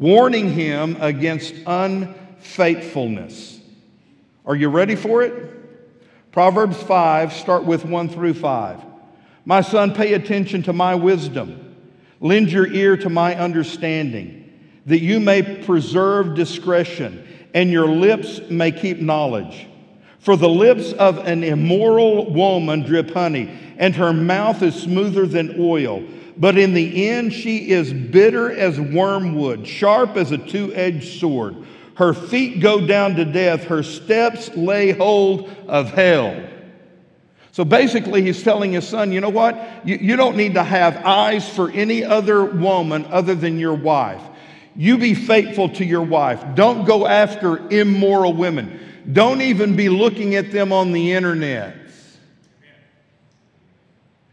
[0.00, 3.58] warning him against unfaithfulness.
[4.44, 5.32] Are you ready for it?
[6.32, 8.80] Proverbs 5, start with 1 through 5.
[9.46, 11.74] My son, pay attention to my wisdom.
[12.20, 14.52] Lend your ear to my understanding,
[14.86, 19.66] that you may preserve discretion and your lips may keep knowledge.
[20.26, 23.48] For the lips of an immoral woman drip honey,
[23.78, 26.02] and her mouth is smoother than oil
[26.36, 31.56] but in the end she is bitter as wormwood, sharp as a two edged sword.
[31.94, 36.48] Her feet go down to death, her steps lay hold of hell.
[37.52, 39.58] So basically, he's telling his son, you know what?
[39.86, 44.20] You, you don't need to have eyes for any other woman other than your wife.
[44.74, 46.44] You be faithful to your wife.
[46.54, 48.78] Don't go after immoral women.
[49.12, 51.76] Don't even be looking at them on the internet.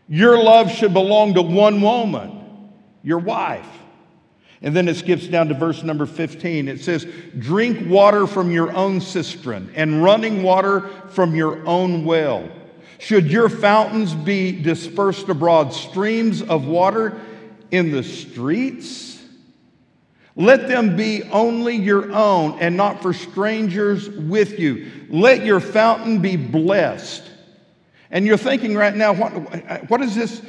[0.07, 2.71] Your love should belong to one woman,
[3.03, 3.67] your wife.
[4.61, 6.67] And then it skips down to verse number 15.
[6.67, 7.05] It says,
[7.38, 12.49] Drink water from your own cistern and running water from your own well.
[12.97, 17.19] Should your fountains be dispersed abroad, streams of water
[17.71, 19.12] in the streets?
[20.36, 24.92] Let them be only your own and not for strangers with you.
[25.10, 27.30] Let your fountain be blessed
[28.14, 29.32] and you're thinking right now, what,
[29.90, 30.40] what does this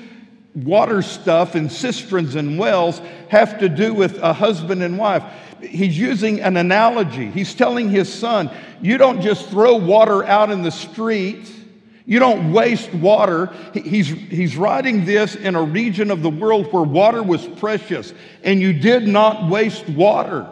[0.55, 5.25] water stuff and cisterns and wells have to do with a husband and wife?
[5.63, 7.31] he's using an analogy.
[7.31, 8.51] He's telling his son,
[8.83, 11.51] you don't just throw water out in the street.
[12.07, 13.51] You don't waste water.
[13.73, 18.61] He's, he's writing this in a region of the world where water was precious, and
[18.61, 20.47] you did not waste water.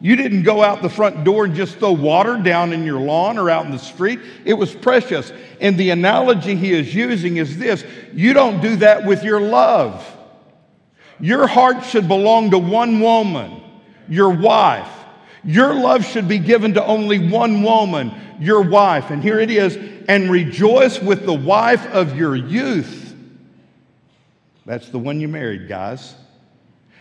[0.00, 3.36] You didn't go out the front door and just throw water down in your lawn
[3.36, 4.20] or out in the street.
[4.44, 5.32] It was precious.
[5.60, 10.04] And the analogy he is using is this you don't do that with your love.
[11.18, 13.60] Your heart should belong to one woman,
[14.08, 14.97] your wife.
[15.44, 19.10] Your love should be given to only one woman, your wife.
[19.10, 19.76] And here it is
[20.08, 23.14] and rejoice with the wife of your youth.
[24.66, 26.14] That's the one you married, guys.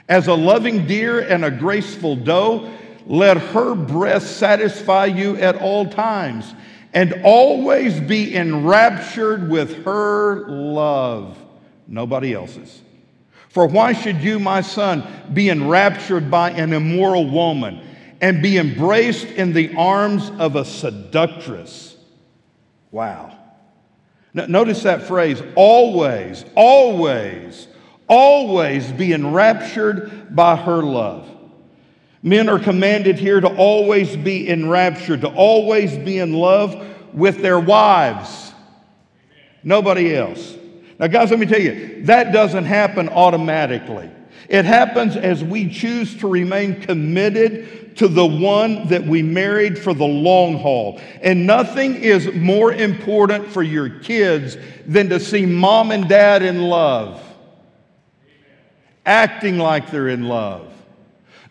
[0.09, 2.73] As a loving deer and a graceful doe,
[3.05, 6.53] let her breast satisfy you at all times,
[6.93, 11.37] and always be enraptured with her love,
[11.87, 12.81] nobody else's.
[13.49, 17.81] For why should you, my son, be enraptured by an immoral woman
[18.21, 21.95] and be embraced in the arms of a seductress?
[22.91, 23.37] Wow.
[24.33, 27.67] notice that phrase always, always,
[28.07, 31.29] always be enraptured by her love.
[32.23, 37.59] Men are commanded here to always be enraptured, to always be in love with their
[37.59, 38.51] wives,
[39.63, 40.55] nobody else.
[40.99, 44.09] Now, guys, let me tell you, that doesn't happen automatically.
[44.49, 49.93] It happens as we choose to remain committed to the one that we married for
[49.93, 50.99] the long haul.
[51.21, 56.61] And nothing is more important for your kids than to see mom and dad in
[56.61, 57.21] love,
[59.05, 60.76] acting like they're in love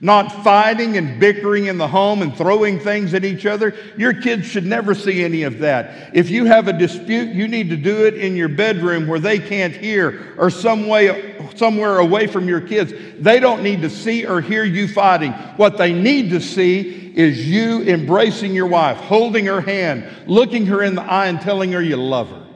[0.00, 3.74] not fighting and bickering in the home and throwing things at each other.
[3.96, 6.14] Your kids should never see any of that.
[6.14, 9.38] If you have a dispute, you need to do it in your bedroom where they
[9.38, 12.92] can't hear or some way, somewhere away from your kids.
[13.18, 15.32] They don't need to see or hear you fighting.
[15.32, 20.82] What they need to see is you embracing your wife, holding her hand, looking her
[20.82, 22.46] in the eye, and telling her you love her.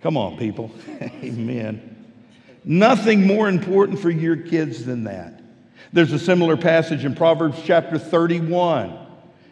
[0.00, 0.70] Come on, people.
[1.02, 1.97] Amen.
[2.68, 5.40] Nothing more important for your kids than that.
[5.94, 9.06] There's a similar passage in Proverbs chapter 31.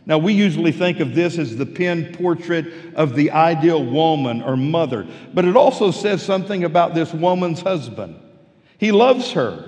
[0.04, 4.54] Now, we usually think of this as the pen portrait of the ideal woman or
[4.54, 8.20] mother, but it also says something about this woman's husband.
[8.76, 9.66] He loves her,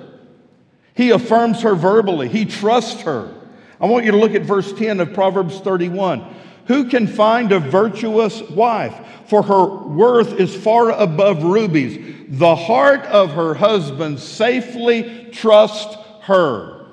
[0.94, 3.34] he affirms her verbally, he trusts her.
[3.80, 6.34] I want you to look at verse 10 of Proverbs 31.
[6.68, 8.94] Who can find a virtuous wife?
[9.26, 12.26] For her worth is far above rubies.
[12.28, 16.86] The heart of her husband safely trusts her.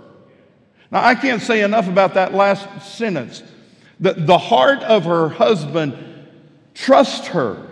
[0.91, 3.43] Now, I can't say enough about that last sentence.
[3.99, 5.97] The, the heart of her husband
[6.73, 7.67] trusts her.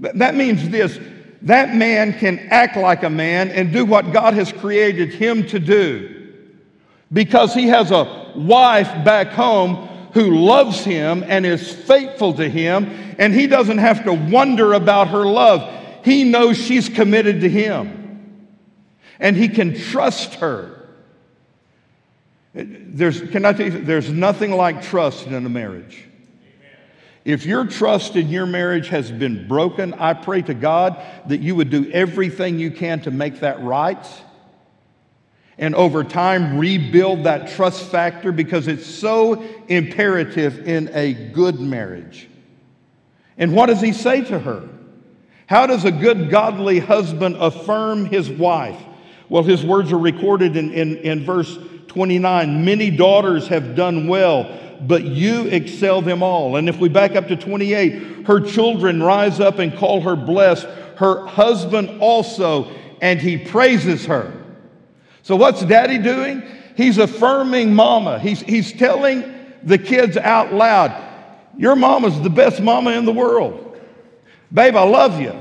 [0.00, 0.98] That means this
[1.42, 5.60] that man can act like a man and do what God has created him to
[5.60, 6.32] do
[7.12, 12.86] because he has a wife back home who loves him and is faithful to him,
[13.18, 15.74] and he doesn't have to wonder about her love.
[16.04, 18.48] He knows she's committed to him,
[19.20, 20.88] and he can trust her.
[22.54, 26.04] There's, can I tell you, there's nothing like trust in a marriage.
[27.24, 31.54] If your trust in your marriage has been broken, I pray to God that you
[31.56, 34.06] would do everything you can to make that right
[35.58, 42.28] and over time rebuild that trust factor because it's so imperative in a good marriage.
[43.36, 44.68] And what does he say to her?
[45.46, 48.80] How does a good, godly husband affirm his wife?
[49.28, 54.58] Well, his words are recorded in, in, in verse 29 Many daughters have done well,
[54.82, 56.56] but you excel them all.
[56.56, 60.66] And if we back up to 28, her children rise up and call her blessed,
[60.96, 64.37] her husband also, and he praises her.
[65.28, 66.42] So, what's daddy doing?
[66.74, 68.18] He's affirming mama.
[68.18, 69.30] He's, he's telling
[69.62, 70.90] the kids out loud,
[71.58, 73.78] Your mama's the best mama in the world.
[74.50, 75.38] Babe, I love you.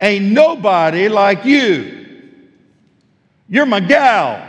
[0.00, 2.34] Ain't nobody like you.
[3.48, 4.44] You're my gal.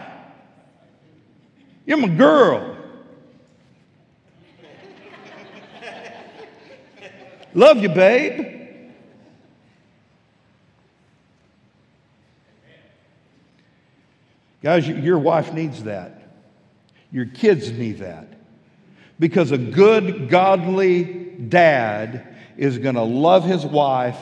[1.85, 2.77] You're my girl.
[7.53, 8.60] Love you, babe.
[14.61, 16.21] Guys, your wife needs that.
[17.11, 18.27] Your kids need that.
[19.19, 24.19] Because a good, godly dad is going to love his wife,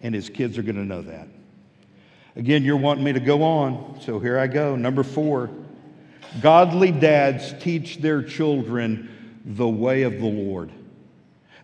[0.00, 1.28] and his kids are going to know that.
[2.36, 4.76] Again, you're wanting me to go on, so here I go.
[4.76, 5.50] Number four
[6.40, 10.72] godly dads teach their children the way of the Lord.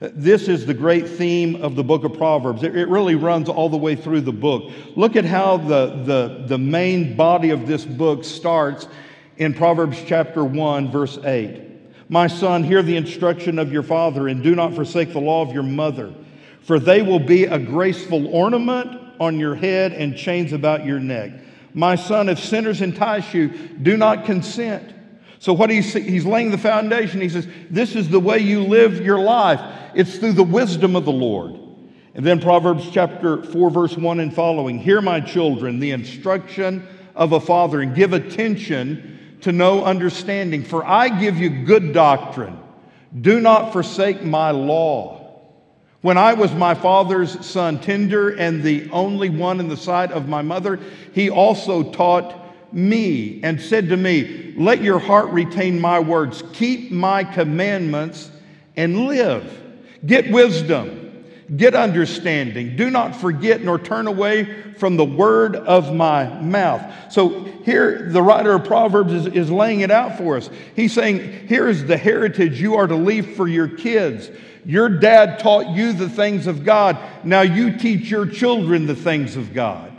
[0.00, 2.62] This is the great theme of the book of Proverbs.
[2.62, 4.72] It, it really runs all the way through the book.
[4.96, 8.88] Look at how the, the, the main body of this book starts
[9.36, 12.08] in Proverbs chapter 1, verse 8.
[12.08, 15.52] My son, hear the instruction of your father, and do not forsake the law of
[15.52, 16.14] your mother,
[16.62, 21.30] for they will be a graceful ornament on your head and chains about your neck.
[21.74, 24.94] My son, if sinners entice you, do not consent.
[25.40, 29.00] So, what he's, he's laying the foundation, he says, This is the way you live
[29.00, 29.58] your life.
[29.94, 31.58] It's through the wisdom of the Lord.
[32.14, 37.32] And then Proverbs chapter 4, verse 1 and following Hear, my children, the instruction of
[37.32, 40.62] a father, and give attention to know understanding.
[40.62, 42.58] For I give you good doctrine.
[43.18, 45.40] Do not forsake my law.
[46.02, 50.28] When I was my father's son, tender and the only one in the sight of
[50.28, 50.78] my mother,
[51.14, 52.39] he also taught
[52.72, 58.30] me and said to me, Let your heart retain my words, keep my commandments,
[58.76, 59.56] and live.
[60.06, 61.24] Get wisdom,
[61.56, 62.76] get understanding.
[62.76, 67.12] Do not forget nor turn away from the word of my mouth.
[67.12, 70.48] So here, the writer of Proverbs is, is laying it out for us.
[70.74, 74.30] He's saying, Here is the heritage you are to leave for your kids.
[74.64, 76.98] Your dad taught you the things of God.
[77.24, 79.89] Now you teach your children the things of God.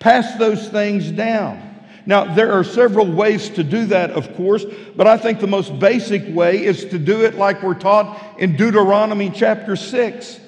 [0.00, 1.70] Pass those things down.
[2.06, 4.64] Now, there are several ways to do that, of course,
[4.94, 8.56] but I think the most basic way is to do it like we're taught in
[8.56, 10.40] Deuteronomy chapter 6.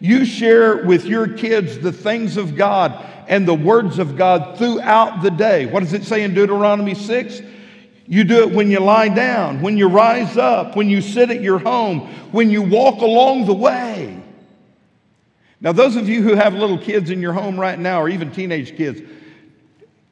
[0.00, 2.92] You share with your kids the things of God
[3.28, 5.66] and the words of God throughout the day.
[5.66, 7.40] What does it say in Deuteronomy 6?
[8.06, 11.40] You do it when you lie down, when you rise up, when you sit at
[11.40, 12.00] your home,
[12.32, 14.20] when you walk along the way.
[15.64, 18.30] Now, those of you who have little kids in your home right now, or even
[18.30, 19.00] teenage kids,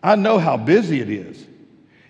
[0.02, 1.46] I know how busy it is.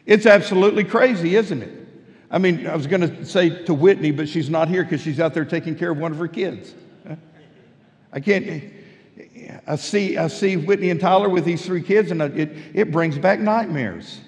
[0.06, 1.88] It's absolutely crazy, isn't it?
[2.30, 5.18] I mean, I was going to say to Whitney, but she's not here because she's
[5.18, 6.72] out there taking care of one of her kids.
[8.12, 8.72] I can't.
[9.66, 13.18] I see, I see Whitney and Tyler with these three kids, and it, it brings
[13.18, 14.20] back nightmares.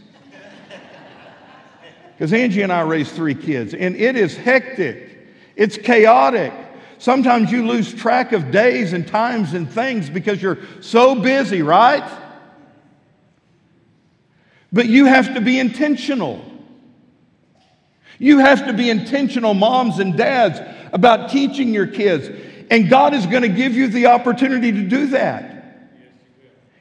[2.17, 6.53] Because Angie and I raised three kids, and it is hectic, it's chaotic.
[6.99, 12.09] Sometimes you lose track of days and times and things because you're so busy, right?
[14.73, 16.45] But you have to be intentional.
[18.19, 20.61] You have to be intentional, moms and dads,
[20.93, 22.29] about teaching your kids.
[22.71, 25.54] And God is going to give you the opportunity to do that.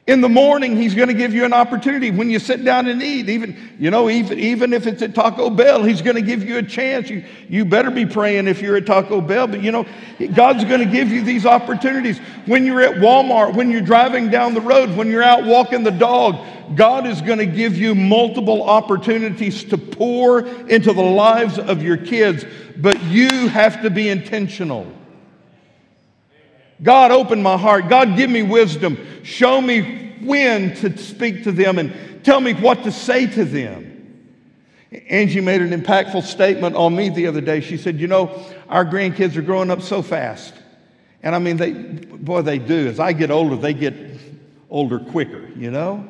[0.06, 3.02] In the morning, he's going to give you an opportunity when you sit down and
[3.02, 3.30] eat.
[3.30, 6.58] Even, you know, even, even if it's at Taco Bell, he's going to give you
[6.58, 7.08] a chance.
[7.08, 9.46] You, you better be praying if you're at Taco Bell.
[9.46, 9.86] But, you know,
[10.34, 12.18] God's going to give you these opportunities.
[12.44, 15.90] When you're at Walmart, when you're driving down the road, when you're out walking the
[15.90, 16.36] dog,
[16.76, 21.96] God is going to give you multiple opportunities to pour into the lives of your
[21.96, 22.44] kids.
[22.76, 24.86] But you have to be intentional.
[26.82, 27.88] God, open my heart.
[27.88, 28.98] God, give me wisdom.
[29.22, 33.94] Show me when to speak to them and tell me what to say to them.
[35.08, 37.60] Angie made an impactful statement on me the other day.
[37.60, 40.54] She said, You know, our grandkids are growing up so fast.
[41.22, 42.88] And I mean, they, boy, they do.
[42.88, 43.94] As I get older, they get
[44.70, 46.06] older quicker, you know?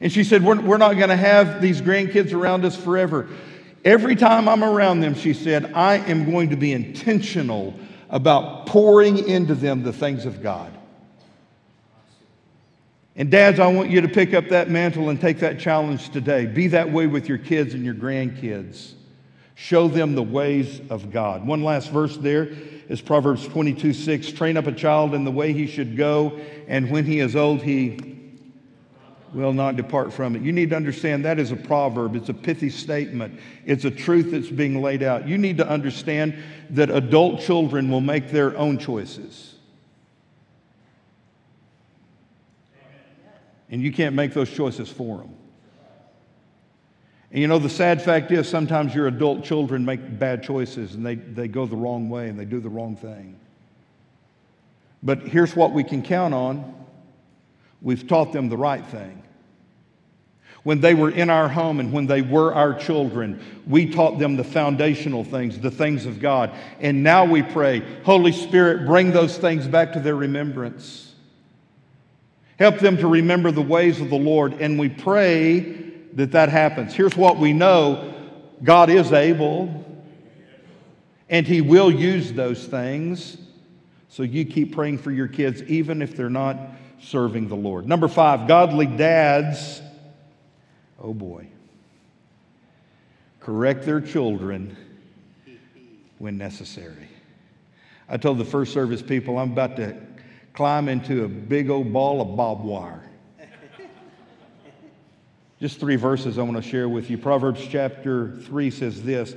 [0.00, 3.28] And she said, We're, we're not going to have these grandkids around us forever.
[3.84, 7.74] Every time I'm around them, she said, I am going to be intentional
[8.12, 10.70] about pouring into them the things of God.
[13.16, 16.46] And dads, I want you to pick up that mantle and take that challenge today.
[16.46, 18.92] Be that way with your kids and your grandkids.
[19.54, 21.46] Show them the ways of God.
[21.46, 22.48] One last verse there
[22.88, 24.32] is Proverbs 22 6.
[24.32, 26.38] Train up a child in the way he should go,
[26.68, 27.98] and when he is old, he
[29.32, 30.42] will not depart from it.
[30.42, 32.16] You need to understand that is a proverb.
[32.16, 33.40] It's a pithy statement.
[33.64, 35.26] It's a truth that's being laid out.
[35.26, 36.34] You need to understand
[36.70, 39.54] that adult children will make their own choices.
[43.70, 45.34] And you can't make those choices for them.
[47.30, 51.04] And you know, the sad fact is sometimes your adult children make bad choices and
[51.04, 53.38] they, they go the wrong way and they do the wrong thing.
[55.02, 56.81] But here's what we can count on
[57.82, 59.22] we've taught them the right thing.
[60.62, 64.36] When they were in our home and when they were our children, we taught them
[64.36, 66.52] the foundational things, the things of God.
[66.78, 71.14] And now we pray, Holy Spirit, bring those things back to their remembrance.
[72.60, 74.60] Help them to remember the ways of the Lord.
[74.60, 75.60] And we pray
[76.12, 76.94] that that happens.
[76.94, 78.14] Here's what we know
[78.62, 79.84] God is able,
[81.28, 83.36] and He will use those things.
[84.08, 86.56] So you keep praying for your kids, even if they're not
[87.02, 87.86] serving the Lord.
[87.86, 89.82] Number five, godly dads,
[91.00, 91.48] oh boy,
[93.40, 94.76] correct their children
[96.18, 97.08] when necessary.
[98.08, 99.96] I told the first service people I'm about to
[100.54, 103.08] climb into a big old ball of barbed wire.
[105.60, 107.16] Just three verses I want to share with you.
[107.16, 109.36] Proverbs chapter 3 says this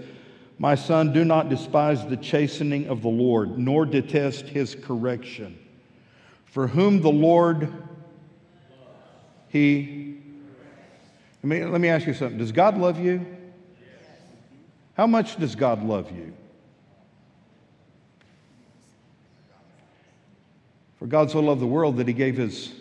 [0.58, 5.58] My son, do not despise the chastening of the Lord, nor detest his correction.
[6.56, 7.70] For whom the Lord,
[9.50, 10.20] he.
[11.44, 12.38] Let me, let me ask you something.
[12.38, 13.26] Does God love you?
[14.94, 16.34] How much does God love you?
[20.98, 22.72] For God so loved the world that he gave his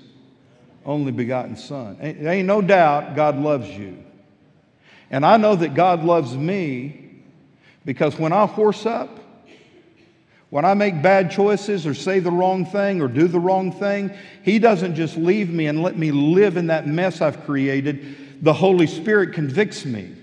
[0.87, 1.99] only begotten Son.
[2.01, 4.05] Ain't no doubt God loves you.
[5.11, 7.23] And I know that God loves me
[7.85, 9.19] because when I horse up,
[10.55, 14.17] when I make bad choices or say the wrong thing or do the wrong thing,
[14.45, 18.41] He doesn't just leave me and let me live in that mess I've created.
[18.41, 20.15] The Holy Spirit convicts me.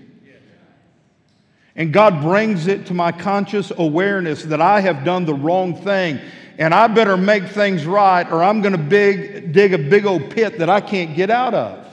[1.76, 6.18] And God brings it to my conscious awareness that I have done the wrong thing
[6.56, 10.30] and I better make things right or I'm going to big, dig a big old
[10.30, 11.86] pit that I can't get out of.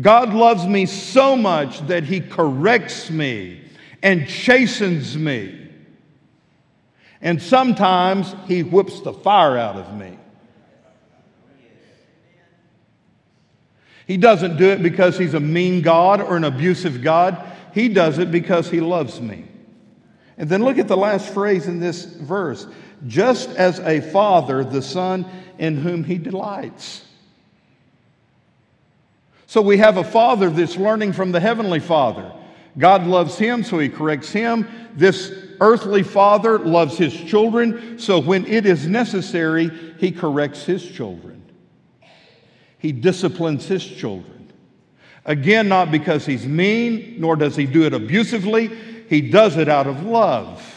[0.00, 3.60] God loves me so much that He corrects me
[4.04, 5.65] and chastens me.
[7.26, 10.16] And sometimes He whips the fire out of me.
[14.06, 17.44] He doesn't do it because He's a mean God or an abusive God.
[17.74, 19.44] He does it because He loves me.
[20.38, 22.64] And then look at the last phrase in this verse
[23.08, 25.26] just as a father the son
[25.58, 27.04] in whom he delights.
[29.48, 32.32] So we have a father that's learning from the heavenly father.
[32.78, 34.68] God loves him, so he corrects him.
[34.94, 41.42] This earthly father loves his children, so when it is necessary, he corrects his children.
[42.78, 44.52] He disciplines his children.
[45.24, 48.70] Again, not because he's mean, nor does he do it abusively,
[49.08, 50.75] he does it out of love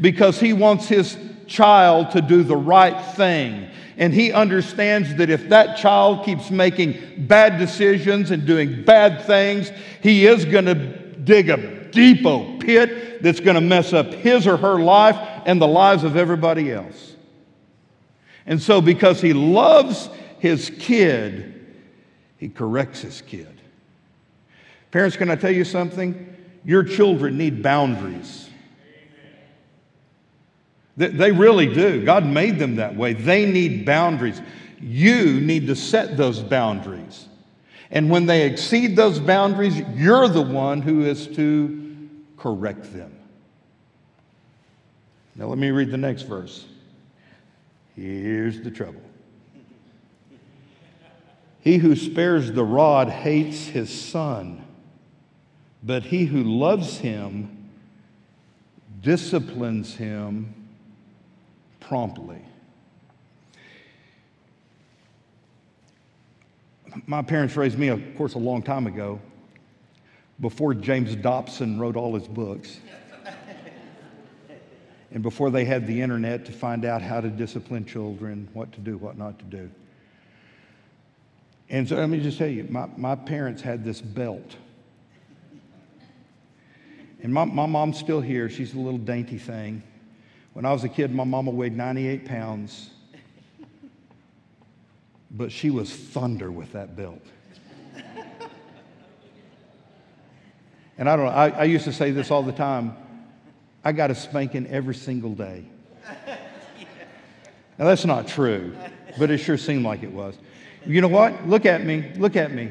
[0.00, 3.68] because he wants his child to do the right thing.
[3.96, 9.70] And he understands that if that child keeps making bad decisions and doing bad things,
[10.02, 12.22] he is going to dig a deep
[12.60, 16.72] pit that's going to mess up his or her life and the lives of everybody
[16.72, 17.14] else.
[18.46, 21.66] And so, because he loves his kid,
[22.38, 23.60] he corrects his kid.
[24.90, 26.34] Parents, can I tell you something?
[26.64, 28.49] Your children need boundaries.
[30.96, 32.04] They really do.
[32.04, 33.12] God made them that way.
[33.14, 34.40] They need boundaries.
[34.80, 37.26] You need to set those boundaries.
[37.90, 43.12] And when they exceed those boundaries, you're the one who is to correct them.
[45.34, 46.66] Now, let me read the next verse.
[47.96, 49.00] Here's the trouble.
[51.60, 54.64] He who spares the rod hates his son,
[55.82, 57.68] but he who loves him
[59.02, 60.59] disciplines him
[61.90, 62.40] promptly.
[67.04, 69.20] My parents raised me, of course, a long time ago,
[70.38, 72.78] before James Dobson wrote all his books,
[75.10, 78.78] and before they had the internet to find out how to discipline children, what to
[78.78, 79.68] do, what not to do.
[81.70, 84.54] And so let me just tell you, my, my parents had this belt.
[87.20, 88.48] And my, my mom's still here.
[88.48, 89.82] She's a little dainty thing.
[90.52, 92.90] When I was a kid, my mama weighed 98 pounds,
[95.30, 97.22] but she was thunder with that belt.
[100.98, 102.94] And I don't know, I, I used to say this all the time
[103.82, 105.64] I got a spanking every single day.
[107.78, 108.76] Now, that's not true,
[109.18, 110.34] but it sure seemed like it was.
[110.84, 111.48] You know what?
[111.48, 112.12] Look at me.
[112.16, 112.70] Look at me.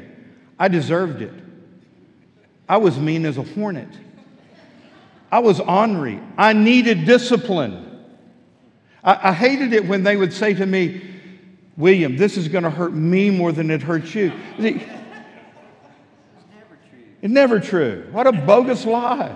[0.60, 1.34] I deserved it.
[2.68, 3.90] I was mean as a hornet.
[5.32, 6.20] I was ornery.
[6.38, 7.86] I needed discipline.
[9.04, 11.02] I, I hated it when they would say to me,
[11.78, 14.32] William, this is going to hurt me more than it hurts you.
[14.60, 14.84] See,
[17.22, 18.08] it's never true.
[18.12, 19.36] What a bogus lie.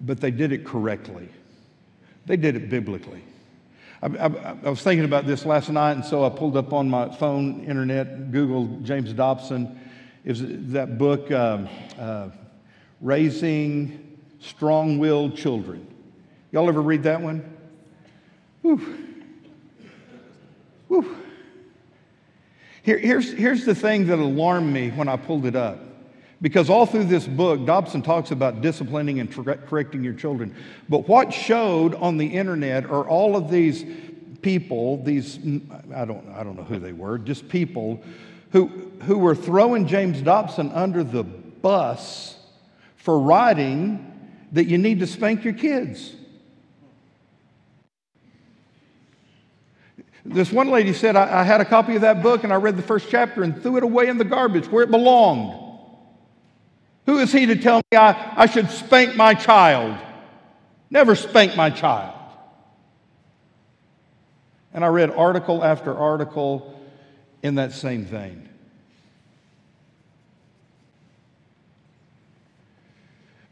[0.00, 1.28] but they did it correctly.
[2.26, 3.22] They did it biblically.
[4.00, 6.88] I, I, I, was thinking about this last night, and so I pulled up on
[6.88, 9.80] my phone, internet, Googled James Dobson.
[10.24, 10.42] Is
[10.72, 11.68] that book, um,
[11.98, 12.28] uh,
[13.00, 15.86] Raising Strong Willed Children?
[16.52, 17.44] Y'all ever read that one?
[18.62, 19.04] Whew.
[20.86, 21.16] Whew.
[22.82, 25.80] Here, here's, here's the thing that alarmed me when I pulled it up.
[26.40, 30.54] Because all through this book, Dobson talks about disciplining and correcting your children.
[30.88, 33.84] But what showed on the internet are all of these
[34.40, 35.38] people, these,
[35.94, 38.02] I don't, I don't know who they were, just people
[38.52, 38.68] who,
[39.02, 42.36] who were throwing James Dobson under the bus
[42.96, 44.04] for writing
[44.52, 46.14] that you need to spank your kids.
[50.24, 52.76] This one lady said, I, I, had a copy of that book and I read
[52.76, 55.67] the first chapter and threw it away in the garbage where it belonged.
[57.08, 59.96] Who is he to tell me I, I should spank my child?
[60.90, 62.14] Never spank my child.
[64.74, 66.78] And I read article after article
[67.42, 68.46] in that same vein.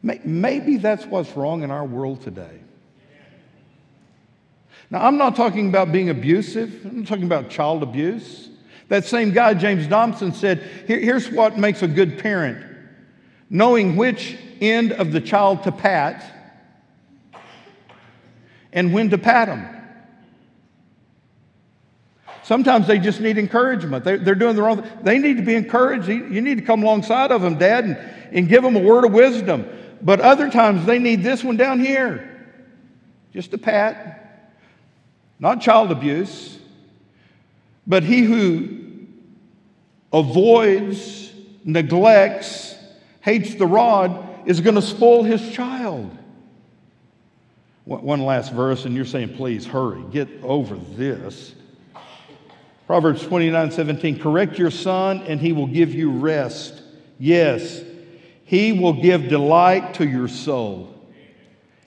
[0.03, 2.61] Maybe that's what's wrong in our world today.
[4.91, 8.51] Now, I'm not talking about being abusive, I'm talking about child abuse.
[8.89, 12.76] That same guy, James Dobson, said Here, here's what makes a good parent
[13.49, 16.25] knowing which end of the child to pat
[18.73, 19.77] and when to pat them.
[22.43, 24.05] Sometimes they just need encouragement.
[24.05, 24.91] They're, they're doing the wrong thing.
[25.03, 26.07] They need to be encouraged.
[26.07, 27.97] You need to come alongside of them, Dad, and,
[28.31, 29.67] and give them a word of wisdom.
[30.01, 32.47] But other times they need this one down here,
[33.33, 34.53] just a pat,
[35.41, 36.57] not child abuse.
[37.85, 39.07] But he who
[40.13, 41.33] avoids,
[41.65, 42.76] neglects,
[43.27, 46.17] hates the rod is going to spoil his child.
[47.85, 51.55] One last verse, and you're saying, please hurry, get over this.
[52.87, 56.83] Proverbs 29 17, correct your son, and he will give you rest.
[57.19, 57.83] Yes,
[58.45, 60.95] he will give delight to your soul.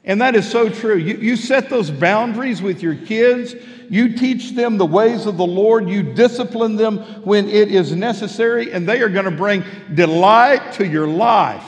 [0.03, 0.97] And that is so true.
[0.97, 3.55] You, you set those boundaries with your kids.
[3.89, 5.89] You teach them the ways of the Lord.
[5.89, 9.63] You discipline them when it is necessary, and they are going to bring
[9.93, 11.65] delight to your life.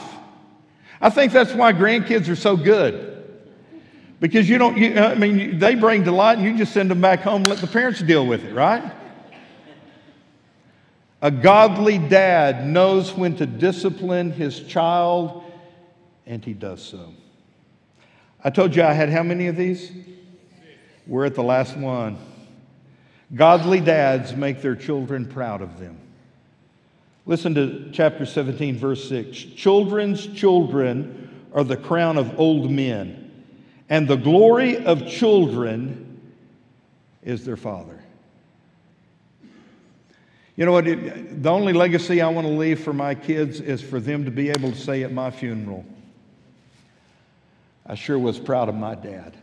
[1.00, 3.08] I think that's why grandkids are so good.
[4.20, 7.22] Because you don't, you, I mean, they bring delight and you just send them back
[7.22, 8.92] home and let the parents deal with it, right?
[11.20, 15.42] A godly dad knows when to discipline his child,
[16.24, 17.14] and he does so.
[18.44, 19.90] I told you I had how many of these?
[21.06, 22.18] We're at the last one.
[23.34, 25.98] Godly dads make their children proud of them.
[27.24, 29.38] Listen to chapter 17, verse 6.
[29.38, 33.44] Children's children are the crown of old men,
[33.88, 36.20] and the glory of children
[37.22, 38.02] is their father.
[40.56, 40.86] You know what?
[40.86, 44.30] It, the only legacy I want to leave for my kids is for them to
[44.30, 45.84] be able to say at my funeral,
[47.86, 49.36] I sure was proud of my dad.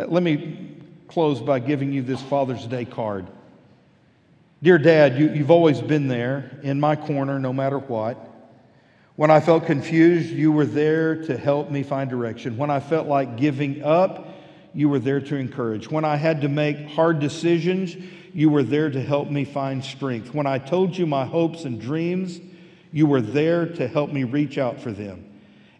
[0.00, 0.56] Uh, let me
[1.08, 3.26] close by giving you this Father's Day card.
[4.62, 8.16] Dear Dad, you, you've always been there in my corner no matter what.
[9.16, 12.56] When I felt confused, you were there to help me find direction.
[12.56, 14.28] When I felt like giving up,
[14.72, 15.90] you were there to encourage.
[15.90, 17.94] When I had to make hard decisions,
[18.32, 20.32] you were there to help me find strength.
[20.32, 22.40] When I told you my hopes and dreams,
[22.92, 25.26] you were there to help me reach out for them.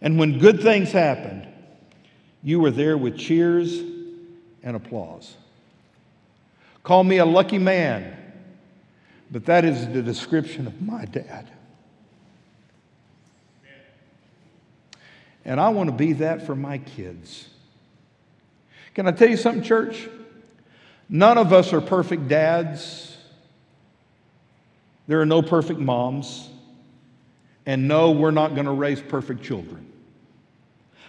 [0.02, 1.46] And when good things happened,
[2.42, 3.89] you were there with cheers
[4.62, 5.36] and applause.
[6.82, 8.16] Call me a lucky man,
[9.30, 11.50] but that is the description of my dad.
[15.44, 17.48] And I want to be that for my kids.
[18.94, 20.08] Can I tell you something, church?
[21.08, 23.16] None of us are perfect dads.
[25.06, 26.48] There are no perfect moms.
[27.66, 29.86] And no, we're not going to raise perfect children.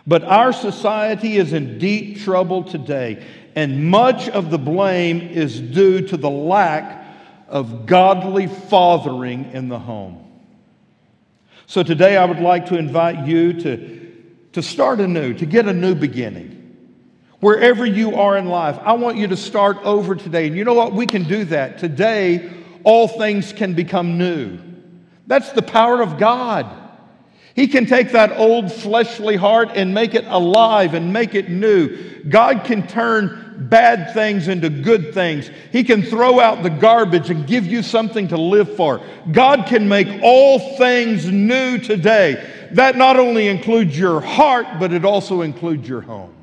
[0.07, 3.23] But our society is in deep trouble today,
[3.55, 7.05] and much of the blame is due to the lack
[7.47, 10.25] of godly fathering in the home.
[11.67, 14.11] So today I would like to invite you to,
[14.53, 16.57] to start anew, to get a new beginning.
[17.39, 20.47] Wherever you are in life, I want you to start over today.
[20.47, 20.93] And you know what?
[20.93, 21.79] We can do that.
[21.79, 22.51] Today,
[22.83, 24.59] all things can become new.
[25.27, 26.80] That's the power of God.
[27.55, 32.21] He can take that old fleshly heart and make it alive and make it new.
[32.29, 35.49] God can turn bad things into good things.
[35.71, 39.01] He can throw out the garbage and give you something to live for.
[39.31, 42.69] God can make all things new today.
[42.71, 46.33] That not only includes your heart, but it also includes your home.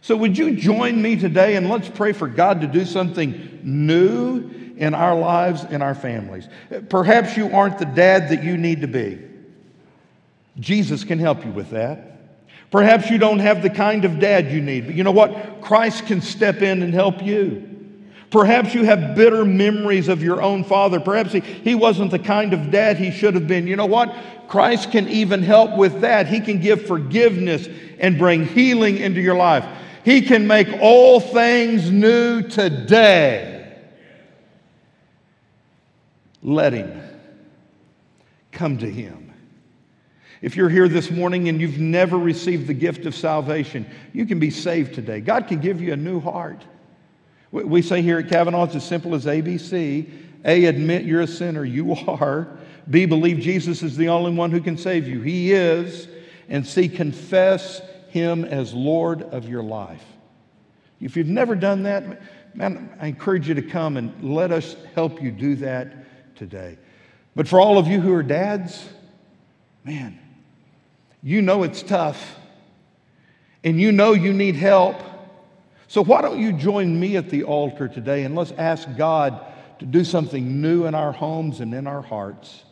[0.00, 4.50] So, would you join me today and let's pray for God to do something new
[4.76, 6.48] in our lives, in our families?
[6.88, 9.27] Perhaps you aren't the dad that you need to be.
[10.58, 12.04] Jesus can help you with that.
[12.70, 15.62] Perhaps you don't have the kind of dad you need, but you know what?
[15.62, 17.64] Christ can step in and help you.
[18.30, 21.00] Perhaps you have bitter memories of your own father.
[21.00, 23.66] Perhaps he, he wasn't the kind of dad he should have been.
[23.66, 24.14] You know what?
[24.48, 26.26] Christ can even help with that.
[26.26, 27.66] He can give forgiveness
[27.98, 29.64] and bring healing into your life.
[30.04, 33.54] He can make all things new today.
[36.42, 37.02] let Him.
[38.52, 39.27] Come to Him.
[40.40, 44.38] If you're here this morning and you've never received the gift of salvation, you can
[44.38, 45.20] be saved today.
[45.20, 46.64] God can give you a new heart.
[47.50, 50.10] We say here at Cavanaugh, it's as simple as ABC.
[50.44, 51.64] A, admit you're a sinner.
[51.64, 52.48] You are.
[52.88, 55.20] B, believe Jesus is the only one who can save you.
[55.20, 56.08] He is.
[56.48, 60.04] And C, confess Him as Lord of your life.
[61.00, 62.22] If you've never done that,
[62.54, 66.78] man, I encourage you to come and let us help you do that today.
[67.34, 68.88] But for all of you who are dads,
[69.84, 70.18] man,
[71.22, 72.36] you know it's tough,
[73.64, 74.96] and you know you need help.
[75.88, 79.40] So, why don't you join me at the altar today and let's ask God
[79.78, 82.62] to do something new in our homes and in our hearts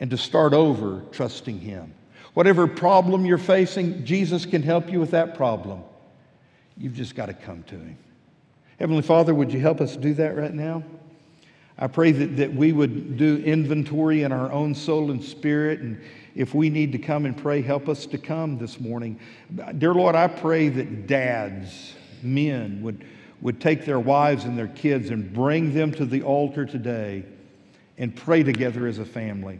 [0.00, 1.94] and to start over trusting Him.
[2.34, 5.82] Whatever problem you're facing, Jesus can help you with that problem.
[6.76, 7.98] You've just got to come to Him.
[8.78, 10.84] Heavenly Father, would you help us do that right now?
[11.78, 15.80] I pray that, that we would do inventory in our own soul and spirit.
[15.80, 16.00] And
[16.36, 19.18] if we need to come and pray, help us to come this morning.
[19.78, 23.06] Dear Lord, I pray that dads, men, would,
[23.40, 27.24] would take their wives and their kids and bring them to the altar today
[27.96, 29.58] and pray together as a family.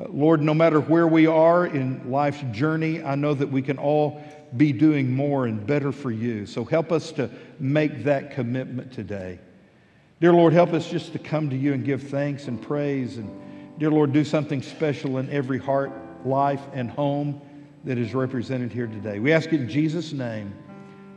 [0.00, 3.76] Uh, Lord, no matter where we are in life's journey, I know that we can
[3.76, 4.24] all
[4.56, 6.46] be doing more and better for you.
[6.46, 7.28] So help us to
[7.58, 9.38] make that commitment today.
[10.18, 13.18] Dear Lord, help us just to come to you and give thanks and praise.
[13.18, 13.30] And
[13.80, 15.90] dear Lord, do something special in every heart,
[16.26, 17.40] life, and home
[17.84, 19.18] that is represented here today.
[19.18, 20.54] We ask it in Jesus' name.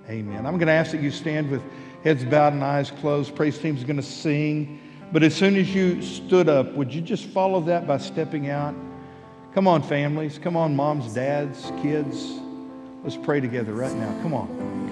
[0.09, 0.45] Amen.
[0.45, 1.61] I'm going to ask that you stand with
[2.05, 3.35] heads bowed and eyes closed.
[3.35, 4.79] Praise team's going to sing.
[5.11, 8.73] But as soon as you stood up, would you just follow that by stepping out?
[9.53, 10.39] Come on, families.
[10.39, 12.39] Come on, moms, dads, kids.
[13.03, 14.21] Let's pray together right now.
[14.21, 14.82] Come on.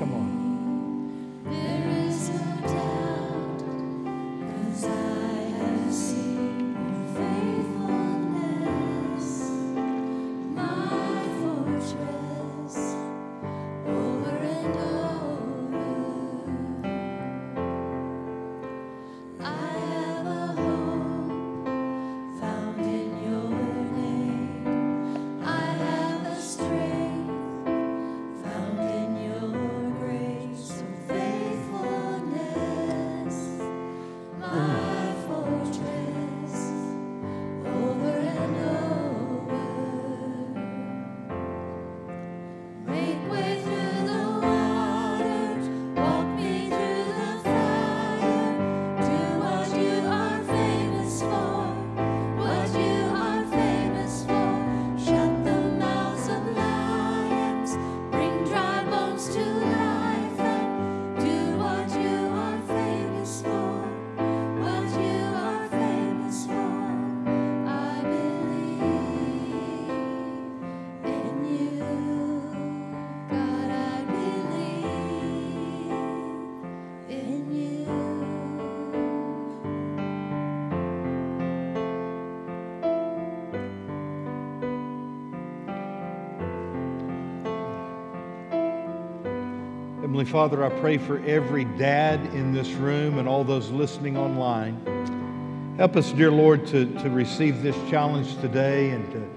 [90.31, 95.75] Father, I pray for every dad in this room and all those listening online.
[95.77, 99.29] Help us, dear Lord, to, to receive this challenge today and to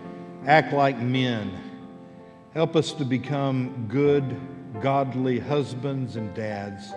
[0.47, 1.53] act like men.
[2.53, 4.41] Help us to become good,
[4.81, 6.93] godly husbands and dads.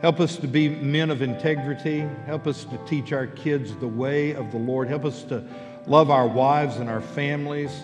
[0.00, 2.08] Help us to be men of integrity.
[2.24, 4.88] Help us to teach our kids the way of the Lord.
[4.88, 5.44] Help us to
[5.86, 7.82] love our wives and our families.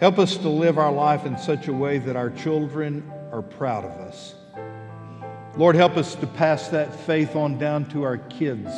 [0.00, 3.84] Help us to live our life in such a way that our children are proud
[3.84, 4.34] of us.
[5.60, 8.72] Lord, help us to pass that faith on down to our kids.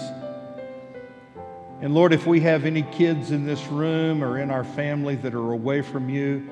[1.80, 5.32] And Lord, if we have any kids in this room or in our family that
[5.32, 6.44] are away from you,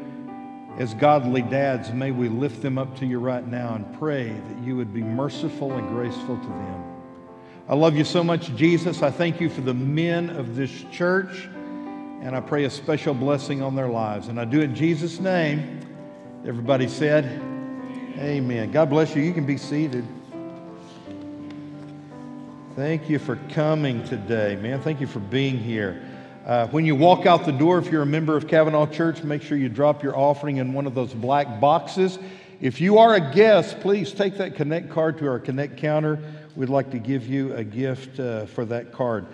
[0.79, 4.65] as godly dads, may we lift them up to you right now and pray that
[4.65, 6.85] you would be merciful and graceful to them.
[7.69, 9.03] I love you so much, Jesus.
[9.03, 11.49] I thank you for the men of this church,
[12.23, 14.29] and I pray a special blessing on their lives.
[14.29, 15.81] And I do it in Jesus' name.
[16.47, 17.25] Everybody said,
[18.17, 18.71] Amen.
[18.71, 19.23] God bless you.
[19.23, 20.07] You can be seated.
[22.77, 24.81] Thank you for coming today, man.
[24.81, 26.01] Thank you for being here.
[26.47, 29.43] Uh, when you walk out the door, if you're a member of Cavanaugh Church, make
[29.43, 32.21] sure you drop your offering in one of those black boxes.
[32.61, 36.23] If you are a guest, please take that Connect card to our Connect counter.
[36.55, 39.27] We'd like to give you a gift uh, for that card.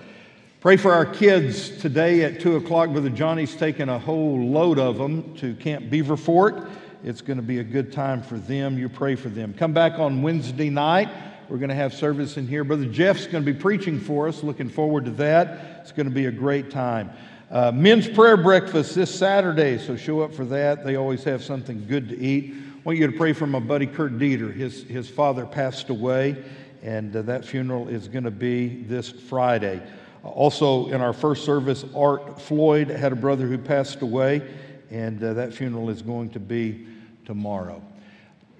[0.60, 2.88] Pray for our kids today at 2 o'clock.
[2.88, 6.70] Brother Johnny's taking a whole load of them to Camp Beaverfork.
[7.04, 8.78] It's going to be a good time for them.
[8.78, 9.52] You pray for them.
[9.52, 11.10] Come back on Wednesday night
[11.48, 12.64] We're going to have service in here.
[12.64, 14.42] Brother Jeff's going to be preaching for us.
[14.42, 15.80] Looking forward to that.
[15.80, 17.10] It's going to be a great time.
[17.52, 20.84] Uh, men's prayer breakfast this Saturday, so show up for that.
[20.84, 22.52] They always have something good to eat.
[22.52, 24.52] I want you to pray for my buddy Kurt Dieter.
[24.52, 26.42] His, his father passed away,
[26.82, 29.80] and uh, that funeral is going to be this Friday.
[30.24, 34.42] Also, in our first service, Art Floyd had a brother who passed away,
[34.90, 36.88] and uh, that funeral is going to be
[37.24, 37.80] tomorrow.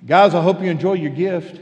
[0.06, 1.60] Guys, I hope you enjoy your gift.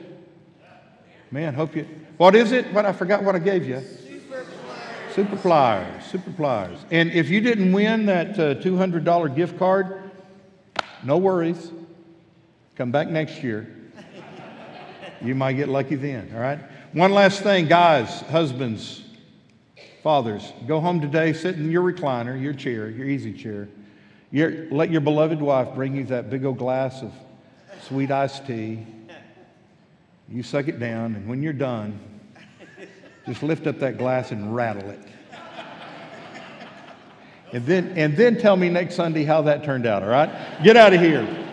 [1.34, 1.84] Man, hope you.
[2.16, 2.72] What is it?
[2.72, 3.80] What I forgot what I gave you.
[3.80, 6.04] Super pliers, super pliers.
[6.04, 6.78] Super pliers.
[6.92, 10.12] And if you didn't win that uh, $200 gift card,
[11.02, 11.72] no worries.
[12.76, 13.66] Come back next year.
[15.20, 16.60] You might get lucky then, all right?
[16.92, 19.02] One last thing, guys, husbands,
[20.04, 23.68] fathers, go home today, sit in your recliner, your chair, your easy chair.
[24.30, 27.12] Your, let your beloved wife bring you that big old glass of
[27.88, 28.86] sweet iced tea.
[30.28, 31.98] You suck it down, and when you're done,
[33.26, 35.00] just lift up that glass and rattle it.
[37.52, 40.62] And then, and then tell me next Sunday how that turned out, all right?
[40.64, 41.43] Get out of here.